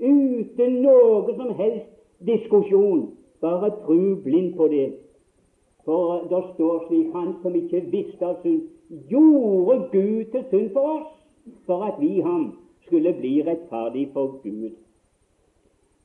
Uten 0.00 0.72
noe 0.82 1.34
som 1.36 1.52
helst 1.54 1.92
diskusjon. 2.26 3.12
Bare 3.40 3.70
tru 3.84 4.16
blind 4.24 4.56
på 4.56 4.66
det. 4.68 4.88
For 5.84 6.24
det 6.30 6.40
står 6.54 6.86
slik 6.88 7.12
Han 7.14 7.36
som 7.42 7.54
ikke 7.54 7.84
visste 7.92 8.26
av 8.26 8.40
synd, 8.42 8.64
gjorde 9.10 9.76
Gud 9.92 10.32
til 10.32 10.42
synd 10.50 10.72
for 10.74 10.96
oss, 10.96 11.12
for 11.66 11.84
at 11.86 12.00
vi 12.00 12.20
ham 12.20 12.48
skulle 12.86 13.12
bli 13.20 13.36
rettferdig 13.46 14.08
for 14.12 14.40
Gud. 14.42 14.74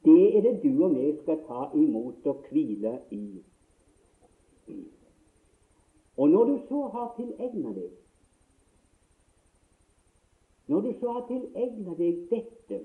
Det 0.06 0.38
er 0.38 0.42
det 0.42 0.54
du 0.64 0.84
og 0.86 0.94
jeg 0.98 1.16
skal 1.24 1.42
ta 1.48 1.66
imot 1.78 2.30
og 2.30 2.46
hvile 2.52 2.94
i. 3.12 3.26
Og 6.18 6.30
når 6.30 6.46
du 6.46 6.56
så 6.70 6.86
har 6.94 7.14
tilegnet 7.18 7.76
deg 7.76 8.01
Når 10.72 10.82
du 10.82 10.94
så 11.00 11.12
har 11.12 11.24
tilegna 11.28 11.94
deg 11.98 12.20
dette, 12.30 12.78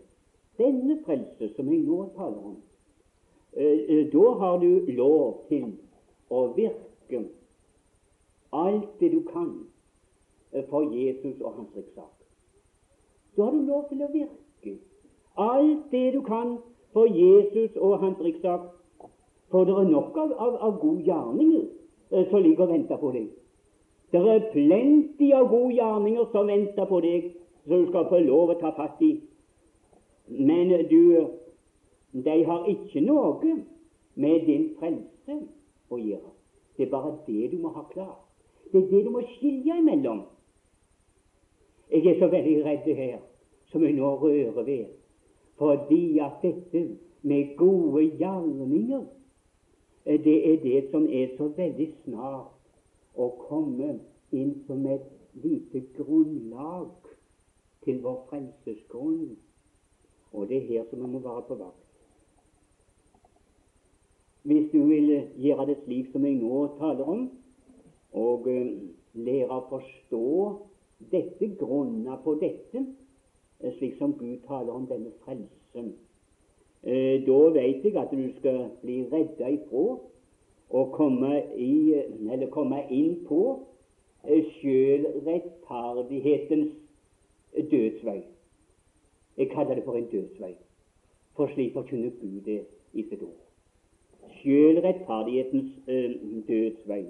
denne 0.58 0.96
frelse 1.06 1.52
som 1.54 1.68
jeg 1.70 1.84
nå 1.86 1.98
taler 2.16 2.48
om, 2.48 2.56
eh, 3.52 3.84
eh, 3.86 4.08
da 4.10 4.32
har 4.40 4.58
du 4.58 4.90
lov 4.96 5.44
til 5.48 5.68
å 6.30 6.40
virke 6.56 7.20
alt 8.52 8.98
det 9.00 9.12
du 9.12 9.20
kan 9.28 9.52
eh, 10.52 10.64
for 10.66 10.90
Jesus 10.90 11.38
og 11.40 11.54
hans 11.60 11.78
rikssak. 11.78 12.26
Da 13.36 13.44
har 13.44 13.54
du 13.54 13.62
lov 13.70 13.86
til 13.88 14.02
å 14.02 14.10
virke 14.16 14.74
alt 15.38 15.86
det 15.94 16.12
du 16.18 16.20
kan 16.26 16.58
for 16.92 17.06
Jesus 17.06 17.76
og 17.76 18.00
hans 18.02 18.18
rikssak. 18.18 18.66
For 19.54 19.64
det 19.64 19.78
er 19.78 19.90
nok 19.94 20.16
av, 20.18 20.32
av, 20.32 20.58
av 20.58 20.78
gode 20.82 21.06
gjerninger 21.06 22.30
som 22.30 22.42
ligger 22.42 22.66
og 22.66 22.72
venter 22.74 22.98
på 22.98 23.14
deg. 23.14 23.30
Det 24.10 24.26
er 24.26 24.46
plenty 24.50 25.30
av 25.34 25.52
gode 25.54 25.76
gjerninger 25.78 26.32
som 26.32 26.50
venter 26.50 26.90
på 26.90 27.04
deg, 27.04 27.34
som 27.66 27.84
du 27.84 27.88
skal 27.90 28.06
få 28.08 28.18
lov 28.22 28.52
å 28.54 28.60
ta 28.60 28.70
fatt 28.76 29.00
i. 29.02 29.16
Men 30.28 30.70
du, 30.90 31.02
de 32.12 32.36
har 32.46 32.68
ikke 32.70 33.02
noe 33.06 33.56
med 34.14 34.46
din 34.46 34.70
frelse 34.78 35.40
å 35.90 35.98
gjøre. 35.98 36.32
Det 36.76 36.86
er 36.86 36.92
bare 36.92 37.16
det 37.26 37.50
du 37.52 37.58
må 37.62 37.72
ha 37.74 37.84
klart. 37.90 38.22
Det 38.72 38.82
er 38.82 38.90
det 38.90 39.02
du 39.06 39.10
må 39.14 39.22
skilje 39.36 39.78
imellom. 39.80 40.22
Jeg 41.90 42.06
er 42.06 42.18
så 42.18 42.28
veldig 42.30 42.56
redd 42.64 42.86
her, 42.98 43.18
som 43.70 43.84
jeg 43.86 43.94
nå 43.94 44.14
rører 44.20 44.64
ved, 44.66 44.86
fordi 45.58 46.18
at 46.18 46.42
dette 46.42 46.82
med 47.22 47.54
gode 47.56 48.02
gjerninger, 48.18 49.04
det 50.06 50.36
er 50.50 50.58
det 50.62 50.82
som 50.90 51.06
er 51.06 51.30
så 51.38 51.48
veldig 51.56 51.86
snart 52.04 53.18
å 53.18 53.30
komme 53.46 53.96
inn 54.34 54.52
som 54.66 54.84
et 54.90 55.06
lite 55.42 55.82
grunnlag 55.96 57.05
til 57.86 58.02
vår 58.02 58.26
frelsesgrunn. 58.30 59.36
Og 60.34 60.48
det 60.48 60.56
er 60.56 60.68
her 60.68 60.82
som 60.90 60.98
vi 61.00 61.06
må 61.12 61.18
være 61.24 61.42
på 61.48 61.54
vakt. 61.62 61.84
Hvis 64.46 64.66
du 64.72 64.80
vil 64.86 65.08
gjøre 65.42 65.66
det 65.66 65.78
slik 65.84 66.06
som 66.12 66.22
jeg 66.26 66.34
nå 66.38 66.56
taler 66.78 67.04
om, 67.14 67.22
og 68.12 68.40
uh, 68.46 68.66
lære 69.14 69.50
å 69.50 69.68
forstå 69.70 70.26
dette, 71.12 71.46
grunna 71.58 72.14
på 72.24 72.32
dette, 72.42 72.78
uh, 73.64 73.72
slik 73.78 73.94
som 73.98 74.10
Gud 74.18 74.38
taler 74.46 74.72
om 74.74 74.86
denne 74.90 75.12
frelsen, 75.24 75.86
da 76.86 77.38
vet 77.50 77.82
jeg 77.82 77.98
at 77.98 78.12
du 78.14 78.30
skal 78.36 78.70
bli 78.78 79.10
redda 79.10 79.48
ifra 79.50 79.98
og 80.70 80.92
komme, 80.94 81.42
i, 81.58 81.98
komme 82.54 82.78
inn 82.94 83.26
på 83.26 83.58
sjølrettferdighetens 84.22 86.85
dødsvei. 87.56 88.22
Jeg 89.36 89.50
kaller 89.50 89.74
det 89.74 89.84
for 89.84 89.94
en 89.94 90.08
dødsvei, 90.12 90.54
for 91.36 91.50
slik 91.54 91.72
forkynner 91.72 92.10
Gud 92.20 92.40
det 92.44 92.60
i 92.92 93.02
sitt 93.08 93.22
ord. 93.22 93.42
Sjøl 94.40 94.80
rettferdighetens 94.84 95.72
dødsvei. 96.48 97.04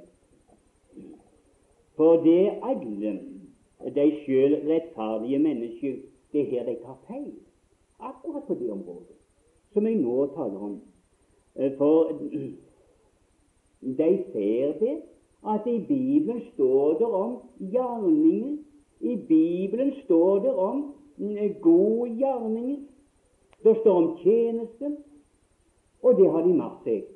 For 1.96 2.22
det 2.24 2.58
alle 2.62 3.20
de 3.94 4.06
sjølrettferdige 4.24 5.38
mennesker 5.38 5.96
det 6.32 6.40
er 6.40 6.50
her 6.50 6.64
de 6.64 6.76
tar 6.84 6.98
feil. 7.08 7.34
Akkurat 8.00 8.42
på 8.46 8.54
det 8.54 8.70
området 8.70 9.16
som 9.76 9.86
jeg 9.86 9.96
nå 10.00 10.26
taler 10.32 10.60
om. 10.64 10.76
For 11.78 12.12
de 13.80 14.08
ser 14.32 14.78
det 14.80 14.94
at 15.46 15.66
i 15.66 15.78
Bibelen 15.88 16.40
står 16.54 16.98
det 16.98 17.06
om 17.06 17.36
gjerninger. 17.60 18.56
I 19.00 19.16
Bibelen 19.16 19.92
står 20.04 20.38
det 20.38 20.54
om 20.54 20.94
gode 21.60 22.10
gjerninger. 22.10 22.78
Det 23.64 23.76
står 23.80 23.96
om 23.96 24.16
tjeneste, 24.22 24.96
og 26.02 26.16
det 26.16 26.30
har 26.30 26.42
de 26.42 26.54
matt 26.54 26.84
seg. 26.84 27.06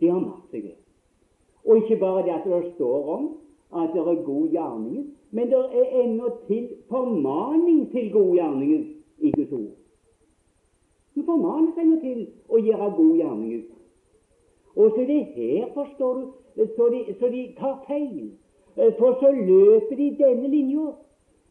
De 0.00 0.10
har 0.10 0.20
matt 0.22 0.50
seg 0.52 0.70
det. 0.70 0.76
Og 1.66 1.82
ikke 1.82 1.98
bare 2.00 2.22
det 2.26 2.36
at 2.36 2.46
det 2.48 2.72
står 2.74 3.10
om 3.16 3.28
at 3.76 3.92
det 3.92 4.00
er 4.00 4.22
gode 4.24 4.50
gjerninger, 4.54 5.04
men 5.30 5.50
det 5.50 5.58
er 5.58 5.98
ennå 6.02 6.30
til 6.46 6.68
formaning 6.88 7.90
til 7.92 8.12
gode 8.12 8.38
gjerninger 8.38 8.84
i 9.18 9.32
Guds 9.34 9.52
ord. 9.52 9.74
Du 11.14 11.22
formanes 11.26 11.76
ennå 11.76 11.98
til 12.00 12.24
å 12.48 12.62
gjøre 12.62 12.92
gode 12.96 13.16
gjerninger. 13.18 13.62
Og 14.78 14.92
så 14.94 15.02
er 15.02 15.06
det 15.10 15.22
her, 15.34 15.66
forstår 15.74 16.20
du, 16.20 16.26
så 16.76 16.88
de, 16.92 17.00
så 17.20 17.28
de 17.32 17.42
tar 17.58 17.80
feil. 17.88 18.30
For 18.78 19.16
så 19.20 19.30
løper 19.30 19.96
de 19.96 20.16
denne 20.18 20.48
linja. 20.48 20.90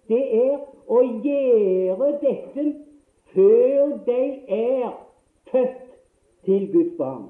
Det 0.07 0.21
er 0.35 0.59
å 0.87 0.99
gjøre 1.03 2.11
dette 2.21 2.67
før 3.33 3.97
de 4.05 4.21
er 4.57 4.93
født 5.51 5.81
til 6.47 6.69
Guds 6.71 6.93
barn. 6.97 7.25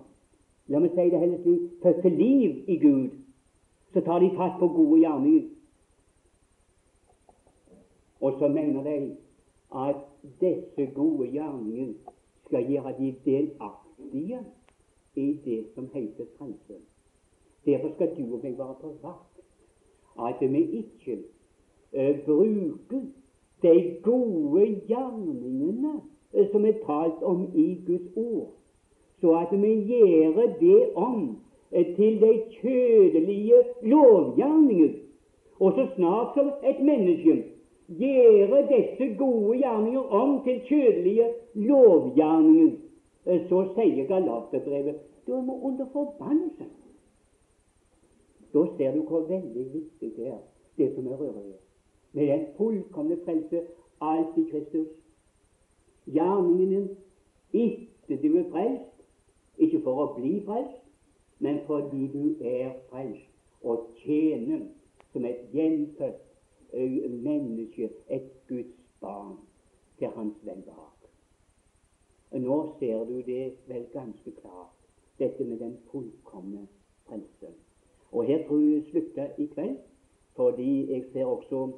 La 0.70 0.82
meg 0.84 0.94
si 0.94 1.08
det 1.10 1.22
heller 1.22 1.40
slik 1.42 1.80
født 1.82 2.02
til 2.04 2.18
liv 2.20 2.70
i 2.70 2.78
Gud. 2.84 3.16
Så 3.94 4.04
tar 4.06 4.22
de 4.22 4.30
fatt 4.38 4.60
på 4.60 4.70
gode 4.76 5.00
gjerninger. 5.02 5.48
Og 8.22 8.38
så 8.40 8.48
mener 8.54 8.84
de 8.84 8.98
at 9.86 10.04
disse 10.42 10.86
gode 10.94 11.32
gjerningene 11.32 11.96
skal 12.48 12.70
gjøre 12.70 12.94
de 13.00 13.10
delaktige 13.26 14.44
i 15.16 15.28
det 15.46 15.60
som 15.74 15.90
heter 15.94 16.30
frelse. 16.38 16.78
Derfor 17.66 17.94
skal 17.96 18.14
du 18.18 18.36
og 18.36 18.44
meg 18.44 18.58
være 18.58 18.76
på 18.82 18.94
vakt, 19.02 19.27
at 20.20 20.42
vi 20.42 20.62
ikke 20.82 21.18
eh, 21.94 22.20
bruker 22.26 23.02
de 23.62 23.96
gode 24.04 24.66
gjerningene 24.88 25.94
uh, 26.34 26.46
som 26.52 26.66
er 26.66 26.78
talt 26.86 27.24
om 27.24 27.48
i 27.56 27.82
Guds 27.88 28.14
ord, 28.16 28.54
så 29.22 29.34
at 29.42 29.62
vi 29.62 29.74
gjør 29.90 30.42
det 30.60 30.90
om 30.96 31.38
uh, 31.72 31.86
til 31.96 32.22
de 32.22 32.34
kjødelige 32.62 33.62
lovgjerninger. 33.82 34.94
Og 35.60 35.74
så 35.74 35.88
snart 35.96 36.36
som 36.36 36.52
et 36.70 36.80
menneske 36.86 37.44
gjøre 37.88 38.68
disse 38.70 39.16
gode 39.18 39.58
gjerninger 39.58 40.00
om 40.22 40.44
til 40.44 40.62
kjødelige 40.70 41.30
lovgjerninger, 41.54 42.72
så 43.50 43.64
sier 43.76 44.06
Galaterbrevet 44.08 45.00
da 45.28 45.34
er 45.34 45.42
vi 45.42 45.56
under 45.62 45.86
forbannelse. 45.94 46.64
Da 48.58 48.66
ser 48.78 48.96
du 48.96 49.04
hvor 49.06 49.28
veldig 49.30 49.66
viktig 49.74 50.12
det 50.18 50.28
er, 50.34 50.44
det 50.78 50.94
som 50.96 51.08
er 51.08 51.20
røret 51.22 51.58
med 52.18 52.28
den 52.28 52.46
fullkomne 52.58 53.18
frelse, 53.26 53.62
alt 54.02 54.38
i 54.38 54.44
Kristus. 54.52 54.88
Gjerningen 56.06 56.88
etter 57.54 58.22
du 58.22 58.38
er 58.38 58.48
frelst, 58.50 59.04
ikke 59.58 59.82
for 59.86 60.02
å 60.02 60.08
bli 60.16 60.40
frelst, 60.48 60.80
men 61.40 61.60
fordi 61.68 62.08
du 62.16 62.24
er 62.42 62.74
frelst 62.90 63.62
og 63.62 63.92
tjener 64.02 64.66
som 65.12 65.30
et 65.30 65.46
gjenfødt 65.54 66.24
menneske, 66.74 67.92
et 68.10 68.34
Guds 68.50 68.74
barn, 69.02 69.38
til 70.00 70.10
hans 70.18 70.42
velbehag. 70.46 71.08
Nå 72.42 72.58
ser 72.80 73.06
du 73.06 73.22
det 73.30 73.54
vel 73.70 73.86
ganske 73.94 74.34
klart, 74.42 74.74
dette 75.22 75.46
med 75.46 75.62
den 75.62 75.78
fullkomne 75.92 76.68
frelse. 77.06 77.54
Og 78.12 78.26
her 78.26 78.48
tror 78.48 78.60
jeg 78.60 78.74
jeg 78.74 78.84
slutter 78.90 79.28
i 79.38 79.46
kveld, 79.46 79.78
fordi 80.36 80.92
jeg 80.92 81.06
ser 81.14 81.26
også 81.26 81.72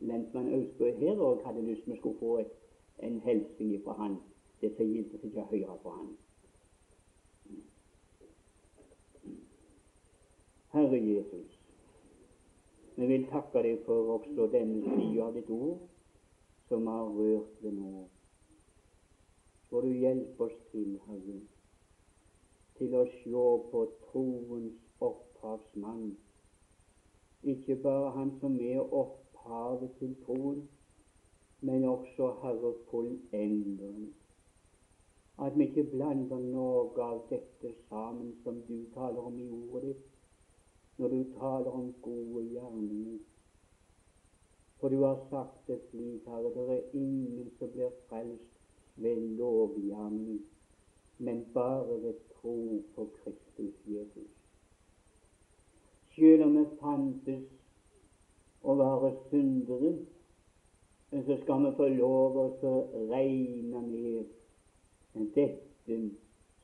lensmann 0.00 0.54
Austbø 0.54 0.90
her 0.90 1.18
og 1.20 1.42
hadde 1.46 1.66
lyst 1.66 1.84
til 1.84 1.92
å 1.92 1.96
skulle 1.96 2.18
få 2.18 2.38
et, 2.38 2.54
en 3.02 3.20
hilsen 3.24 3.74
fra 3.84 3.92
han. 4.00 4.16
Det 4.60 4.70
er 4.70 4.76
så 4.76 4.86
gildt 4.88 5.14
å 5.14 5.20
ikke 5.28 5.44
høre 5.50 5.76
han. 5.84 6.08
Herre 10.76 10.98
Jesus, 11.00 11.52
vi 12.96 13.06
vil 13.06 13.28
takke 13.30 13.62
deg 13.64 13.84
for 13.86 14.16
også 14.18 14.48
denne 14.52 14.82
sida 14.84 15.28
av 15.28 15.36
ditt 15.36 15.50
ord 15.52 15.84
som 16.68 16.88
har 16.90 17.12
rørt 17.16 17.62
ved 17.62 17.78
nå. 17.78 18.06
Må 19.70 19.80
du 19.84 19.88
hjelpe 19.92 20.48
oss 20.48 20.58
til, 20.72 20.96
Herre, 21.06 21.38
til 22.78 22.94
å 22.96 23.04
se 23.12 23.46
på 23.70 23.82
troens 24.08 24.76
opphavsmann. 25.46 26.16
Ikke 27.42 27.76
bare 27.76 28.10
han 28.10 28.32
som 28.40 28.60
er 28.60 28.94
opphavet 28.94 29.90
til 29.98 30.16
troen, 30.24 30.68
men 31.60 31.84
også 31.84 32.32
Herre 32.42 32.74
fullenderen. 32.90 34.14
At 35.38 35.58
vi 35.58 35.66
ikke 35.68 35.90
blander 35.90 36.40
noe 36.40 37.02
av 37.04 37.22
dette 37.30 37.72
sammen 37.88 38.34
som 38.42 38.60
du 38.68 38.76
taler 38.94 39.20
om 39.20 39.38
i 39.40 39.48
ordet 39.50 39.82
ditt 39.88 40.12
når 40.98 41.08
du 41.12 41.24
taler 41.38 41.70
om 41.70 41.90
gode 42.02 42.44
gjerninger. 42.48 43.18
For 44.80 44.88
du 44.88 45.02
har 45.02 45.18
sagt 45.30 45.66
det 45.68 45.76
slik, 45.90 46.24
Herre, 46.24 46.52
det 46.54 46.78
er 46.78 46.96
ingen 46.96 47.50
som 47.58 47.70
blir 47.74 47.92
frelst 48.08 48.56
ved 48.96 49.20
lovgjerning, 49.36 50.40
men 51.18 51.44
bare 51.54 52.00
ved 52.02 52.14
tro 52.32 52.82
på 52.94 53.08
Kristus 53.20 53.76
Jesus. 53.86 54.35
Selv 56.16 56.42
om 56.42 56.56
vi 56.56 56.64
fantes 56.80 57.42
å 58.64 58.74
være 58.78 59.10
syndere, 59.30 59.92
så 61.12 61.36
skal 61.42 61.66
vi 61.66 61.72
få 61.76 61.88
lov 61.92 62.38
å 62.40 62.72
regne 63.10 63.82
med 63.84 65.28
dette 65.36 66.00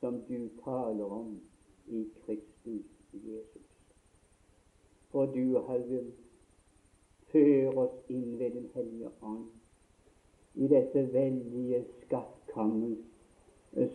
som 0.01 0.19
du 0.27 0.49
taler 0.63 1.15
om 1.19 1.35
i 1.87 2.03
Kristus 2.23 2.89
Jesus. 3.13 3.69
For 5.13 5.29
du, 5.31 5.59
Herre, 5.69 6.03
før 7.31 7.77
oss 7.85 7.97
inn 8.09 8.39
ved 8.39 8.57
Den 8.57 8.69
hellige 8.73 9.09
ånd 9.21 9.47
i 10.53 10.67
dette 10.69 11.01
veldige 11.13 11.83
skattkammeret 12.03 13.09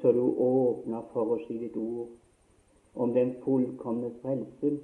så 0.00 0.12
du 0.12 0.22
åpner 0.22 1.02
for 1.12 1.36
oss 1.36 1.50
i 1.50 1.58
ditt 1.58 1.76
ord 1.76 2.08
om 2.98 3.12
den 3.14 3.36
fullkomne 3.44 4.10
frelse, 4.22 4.78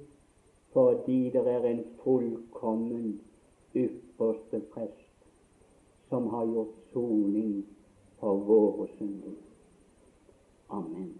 fordi 0.75 1.29
det 1.29 1.47
er 1.47 1.63
en 1.63 1.83
fullkommen 2.03 3.21
ypperste 3.75 4.59
prest 4.73 5.27
som 6.09 6.27
har 6.27 6.45
gjort 6.45 6.73
soning 6.93 7.65
for 8.19 8.43
våre 8.49 8.87
synder. 8.97 9.37
Amen. 10.69 11.13